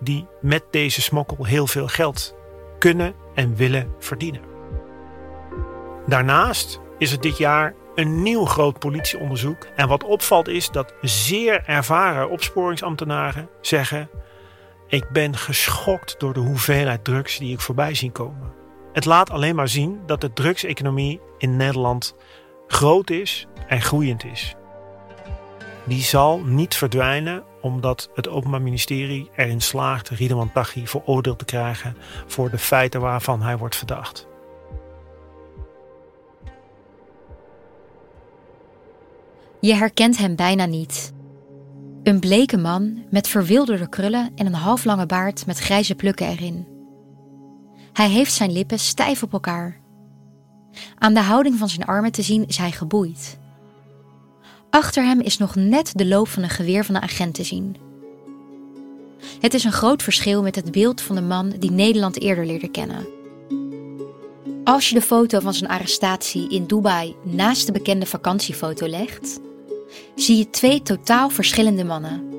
die 0.00 0.26
met 0.40 0.64
deze 0.70 1.02
smokkel 1.02 1.44
heel 1.44 1.66
veel 1.66 1.88
geld 1.88 2.34
kunnen 2.78 3.14
en 3.34 3.56
willen 3.56 3.94
verdienen. 3.98 4.40
Daarnaast 6.06 6.80
is 6.98 7.12
er 7.12 7.20
dit 7.20 7.38
jaar 7.38 7.74
een 7.94 8.22
nieuw 8.22 8.44
groot 8.44 8.78
politieonderzoek. 8.78 9.66
En 9.76 9.88
wat 9.88 10.04
opvalt 10.04 10.48
is 10.48 10.70
dat 10.70 10.94
zeer 11.00 11.62
ervaren 11.66 12.30
opsporingsambtenaren 12.30 13.48
zeggen: 13.60 14.10
Ik 14.88 15.08
ben 15.08 15.36
geschokt 15.36 16.20
door 16.20 16.32
de 16.32 16.40
hoeveelheid 16.40 17.04
drugs 17.04 17.38
die 17.38 17.52
ik 17.52 17.60
voorbij 17.60 17.94
zie 17.94 18.10
komen. 18.10 18.61
Het 18.92 19.04
laat 19.04 19.30
alleen 19.30 19.54
maar 19.54 19.68
zien 19.68 20.00
dat 20.06 20.20
de 20.20 20.32
drugseconomie 20.32 21.20
in 21.38 21.56
Nederland 21.56 22.14
groot 22.66 23.10
is 23.10 23.46
en 23.66 23.82
groeiend 23.82 24.24
is. 24.24 24.54
Die 25.84 26.02
zal 26.02 26.40
niet 26.40 26.74
verdwijnen 26.74 27.44
omdat 27.60 28.10
het 28.14 28.28
Openbaar 28.28 28.62
Ministerie 28.62 29.30
erin 29.36 29.60
slaagt 29.60 30.08
Riedeman 30.08 30.52
Taghi 30.52 30.86
veroordeeld 30.86 31.38
te 31.38 31.44
krijgen 31.44 31.96
voor 32.26 32.50
de 32.50 32.58
feiten 32.58 33.00
waarvan 33.00 33.42
hij 33.42 33.58
wordt 33.58 33.76
verdacht. 33.76 34.26
Je 39.60 39.74
herkent 39.74 40.18
hem 40.18 40.36
bijna 40.36 40.66
niet. 40.66 41.12
Een 42.02 42.20
bleke 42.20 42.56
man 42.56 43.04
met 43.10 43.28
verwilderde 43.28 43.88
krullen 43.88 44.32
en 44.34 44.46
een 44.46 44.54
halflange 44.54 45.06
baard 45.06 45.46
met 45.46 45.58
grijze 45.58 45.94
plukken 45.94 46.26
erin. 46.26 46.71
Hij 47.92 48.08
heeft 48.08 48.32
zijn 48.32 48.52
lippen 48.52 48.78
stijf 48.78 49.22
op 49.22 49.32
elkaar. 49.32 49.80
Aan 50.98 51.14
de 51.14 51.20
houding 51.20 51.58
van 51.58 51.68
zijn 51.68 51.86
armen 51.86 52.12
te 52.12 52.22
zien 52.22 52.46
is 52.46 52.56
hij 52.56 52.72
geboeid. 52.72 53.38
Achter 54.70 55.04
hem 55.04 55.20
is 55.20 55.38
nog 55.38 55.54
net 55.54 55.92
de 55.94 56.06
loop 56.06 56.28
van 56.28 56.42
een 56.42 56.50
geweer 56.50 56.84
van 56.84 56.94
een 56.94 57.02
agent 57.02 57.34
te 57.34 57.44
zien. 57.44 57.76
Het 59.40 59.54
is 59.54 59.64
een 59.64 59.72
groot 59.72 60.02
verschil 60.02 60.42
met 60.42 60.54
het 60.54 60.70
beeld 60.70 61.00
van 61.00 61.16
de 61.16 61.22
man 61.22 61.50
die 61.58 61.70
Nederland 61.70 62.20
eerder 62.20 62.46
leerde 62.46 62.70
kennen. 62.70 63.06
Als 64.64 64.88
je 64.88 64.94
de 64.94 65.02
foto 65.02 65.40
van 65.40 65.54
zijn 65.54 65.70
arrestatie 65.70 66.48
in 66.48 66.66
Dubai 66.66 67.14
naast 67.22 67.66
de 67.66 67.72
bekende 67.72 68.06
vakantiefoto 68.06 68.86
legt, 68.86 69.40
zie 70.14 70.36
je 70.36 70.50
twee 70.50 70.82
totaal 70.82 71.28
verschillende 71.30 71.84
mannen. 71.84 72.30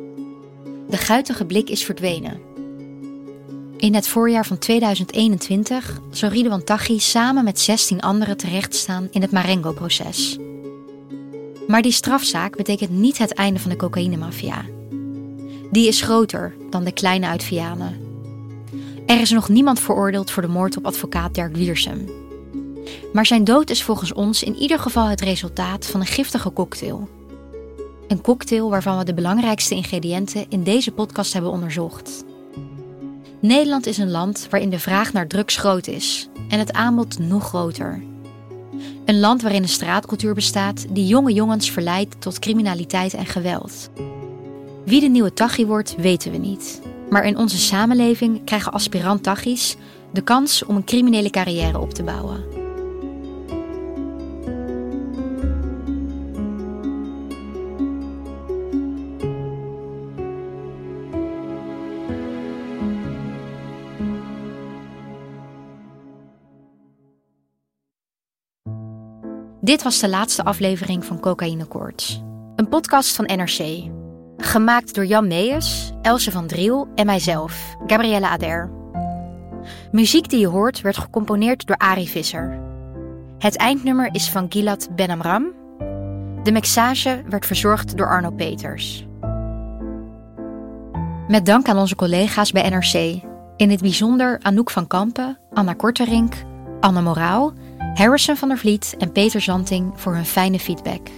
De 0.89 0.97
guitige 0.97 1.45
blik 1.45 1.69
is 1.69 1.83
verdwenen. 1.83 2.52
In 3.83 3.93
het 3.93 4.07
voorjaar 4.07 4.45
van 4.45 4.57
2021 4.57 5.99
zou 6.11 6.33
Ridwan 6.33 6.63
Taghi 6.63 6.99
samen 6.99 7.43
met 7.43 7.59
16 7.59 8.01
anderen 8.01 8.37
terechtstaan 8.37 9.07
in 9.11 9.21
het 9.21 9.31
Marengo-proces. 9.31 10.37
Maar 11.67 11.81
die 11.81 11.91
strafzaak 11.91 12.55
betekent 12.57 12.89
niet 12.89 13.17
het 13.17 13.33
einde 13.33 13.59
van 13.59 13.69
de 13.69 13.75
cocaïnemafia. 13.75 14.65
Die 15.71 15.87
is 15.87 16.01
groter 16.01 16.55
dan 16.69 16.83
de 16.83 16.91
kleine 16.91 17.27
uit 17.27 17.43
Vianen. 17.43 17.99
Er 19.05 19.21
is 19.21 19.31
nog 19.31 19.49
niemand 19.49 19.79
veroordeeld 19.79 20.31
voor 20.31 20.43
de 20.43 20.49
moord 20.49 20.77
op 20.77 20.85
advocaat 20.85 21.35
Dirk 21.35 21.55
Wiersum. 21.55 22.09
Maar 23.13 23.25
zijn 23.25 23.43
dood 23.43 23.69
is 23.69 23.83
volgens 23.83 24.13
ons 24.13 24.43
in 24.43 24.55
ieder 24.55 24.79
geval 24.79 25.07
het 25.07 25.21
resultaat 25.21 25.85
van 25.85 25.99
een 25.99 26.07
giftige 26.07 26.53
cocktail. 26.53 27.09
Een 28.07 28.21
cocktail 28.21 28.69
waarvan 28.69 28.97
we 28.97 29.03
de 29.03 29.13
belangrijkste 29.13 29.75
ingrediënten 29.75 30.45
in 30.49 30.63
deze 30.63 30.91
podcast 30.91 31.33
hebben 31.33 31.51
onderzocht. 31.51 32.23
Nederland 33.43 33.85
is 33.85 33.97
een 33.97 34.11
land 34.11 34.47
waarin 34.49 34.69
de 34.69 34.79
vraag 34.79 35.13
naar 35.13 35.27
drugs 35.27 35.55
groot 35.55 35.87
is 35.87 36.29
en 36.49 36.59
het 36.59 36.73
aanbod 36.73 37.19
nog 37.19 37.47
groter. 37.47 38.03
Een 39.05 39.19
land 39.19 39.41
waarin 39.41 39.61
een 39.61 39.69
straatcultuur 39.69 40.33
bestaat 40.33 40.85
die 40.89 41.07
jonge 41.07 41.33
jongens 41.33 41.71
verleidt 41.71 42.21
tot 42.21 42.39
criminaliteit 42.39 43.13
en 43.13 43.25
geweld. 43.25 43.89
Wie 44.85 44.99
de 44.99 45.07
nieuwe 45.07 45.33
Tachi 45.33 45.65
wordt, 45.65 45.95
weten 45.95 46.31
we 46.31 46.37
niet. 46.37 46.81
Maar 47.09 47.25
in 47.25 47.37
onze 47.37 47.57
samenleving 47.57 48.43
krijgen 48.45 48.71
aspirant 48.71 49.23
Tachis 49.23 49.75
de 50.13 50.21
kans 50.21 50.65
om 50.65 50.75
een 50.75 50.85
criminele 50.85 51.29
carrière 51.29 51.79
op 51.79 51.93
te 51.93 52.03
bouwen. 52.03 52.62
Dit 69.63 69.83
was 69.83 69.99
de 69.99 70.09
laatste 70.09 70.43
aflevering 70.43 71.05
van 71.05 71.19
Cocaïne 71.19 71.65
Koorts. 71.65 72.23
Een 72.55 72.69
podcast 72.69 73.15
van 73.15 73.25
NRC. 73.25 73.89
Gemaakt 74.37 74.95
door 74.95 75.05
Jan 75.05 75.27
Meijers, 75.27 75.91
Else 76.01 76.31
van 76.31 76.47
Driel 76.47 76.87
en 76.95 77.05
mijzelf, 77.05 77.75
Gabrielle 77.87 78.27
Ader. 78.27 78.71
Muziek 79.91 80.29
die 80.29 80.39
je 80.39 80.47
hoort 80.47 80.81
werd 80.81 80.97
gecomponeerd 80.97 81.67
door 81.67 81.77
Ari 81.77 82.07
Visser. 82.07 82.59
Het 83.37 83.57
eindnummer 83.57 84.09
is 84.11 84.29
van 84.29 84.45
Gilad 84.49 84.89
Benamram. 84.95 85.51
De 86.43 86.51
mixage 86.51 87.23
werd 87.29 87.45
verzorgd 87.45 87.97
door 87.97 88.07
Arno 88.07 88.31
Peters. 88.31 89.07
Met 91.27 91.45
dank 91.45 91.67
aan 91.67 91.77
onze 91.77 91.95
collega's 91.95 92.51
bij 92.51 92.69
NRC. 92.69 93.21
In 93.55 93.69
het 93.69 93.81
bijzonder 93.81 94.39
Anouk 94.41 94.69
van 94.69 94.87
Kampen, 94.87 95.37
Anna 95.53 95.73
Korterink, 95.73 96.33
Anne 96.79 97.01
Moraal 97.01 97.53
Harrison 97.93 98.35
van 98.35 98.47
der 98.47 98.57
Vliet 98.57 98.95
en 98.97 99.11
Peter 99.11 99.41
Zanting 99.41 99.91
voor 99.95 100.13
hun 100.13 100.25
fijne 100.25 100.59
feedback. 100.59 101.09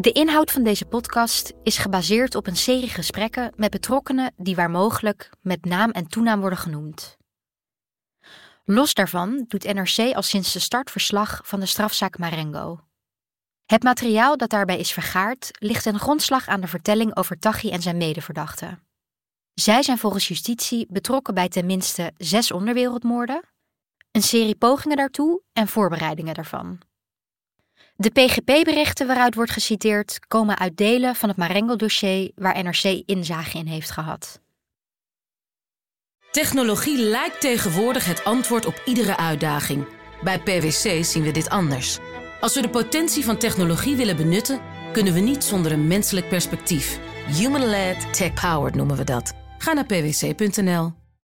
De 0.00 0.12
inhoud 0.12 0.50
van 0.50 0.62
deze 0.62 0.84
podcast 0.84 1.52
is 1.62 1.78
gebaseerd 1.78 2.34
op 2.34 2.46
een 2.46 2.56
serie 2.56 2.88
gesprekken 2.88 3.52
met 3.56 3.70
betrokkenen 3.70 4.32
die 4.36 4.54
waar 4.54 4.70
mogelijk 4.70 5.30
met 5.40 5.64
naam 5.64 5.90
en 5.90 6.06
toenaam 6.06 6.40
worden 6.40 6.58
genoemd. 6.58 7.16
Los 8.64 8.94
daarvan 8.94 9.44
doet 9.48 9.72
NRC 9.74 10.14
al 10.14 10.22
sinds 10.22 10.52
de 10.52 10.58
start 10.58 10.90
verslag 10.90 11.40
van 11.44 11.60
de 11.60 11.66
strafzaak 11.66 12.18
Marengo. 12.18 12.80
Het 13.66 13.82
materiaal 13.82 14.36
dat 14.36 14.50
daarbij 14.50 14.78
is 14.78 14.92
vergaard 14.92 15.50
ligt 15.58 15.82
ten 15.82 15.98
grondslag 15.98 16.48
aan 16.48 16.60
de 16.60 16.68
vertelling 16.68 17.16
over 17.16 17.38
Taghi 17.38 17.70
en 17.70 17.82
zijn 17.82 17.96
medeverdachten. 17.96 18.82
Zij 19.54 19.82
zijn 19.82 19.98
volgens 19.98 20.28
justitie 20.28 20.86
betrokken 20.90 21.34
bij 21.34 21.48
tenminste 21.48 22.12
zes 22.16 22.50
onderwereldmoorden, 22.52 23.42
een 24.10 24.22
serie 24.22 24.56
pogingen 24.56 24.96
daartoe 24.96 25.42
en 25.52 25.68
voorbereidingen 25.68 26.34
daarvan. 26.34 26.87
De 28.00 28.10
PGP-berichten 28.10 29.06
waaruit 29.06 29.34
wordt 29.34 29.50
geciteerd 29.50 30.18
komen 30.28 30.58
uit 30.58 30.76
delen 30.76 31.14
van 31.14 31.28
het 31.28 31.38
Marengo-dossier 31.38 32.30
waar 32.34 32.62
NRC 32.64 33.02
inzage 33.06 33.58
in 33.58 33.66
heeft 33.66 33.90
gehad. 33.90 34.40
Technologie 36.30 36.98
lijkt 36.98 37.40
tegenwoordig 37.40 38.04
het 38.04 38.24
antwoord 38.24 38.66
op 38.66 38.82
iedere 38.84 39.16
uitdaging. 39.16 39.86
Bij 40.22 40.38
PwC 40.38 41.04
zien 41.04 41.22
we 41.22 41.30
dit 41.30 41.48
anders. 41.48 41.98
Als 42.40 42.54
we 42.54 42.60
de 42.60 42.70
potentie 42.70 43.24
van 43.24 43.38
technologie 43.38 43.96
willen 43.96 44.16
benutten, 44.16 44.60
kunnen 44.92 45.12
we 45.14 45.20
niet 45.20 45.44
zonder 45.44 45.72
een 45.72 45.86
menselijk 45.86 46.28
perspectief. 46.28 46.98
Human-led, 47.26 48.14
tech-powered 48.14 48.74
noemen 48.74 48.96
we 48.96 49.04
dat. 49.04 49.32
Ga 49.58 49.72
naar 49.72 49.86
pwc.nl. 49.86 50.97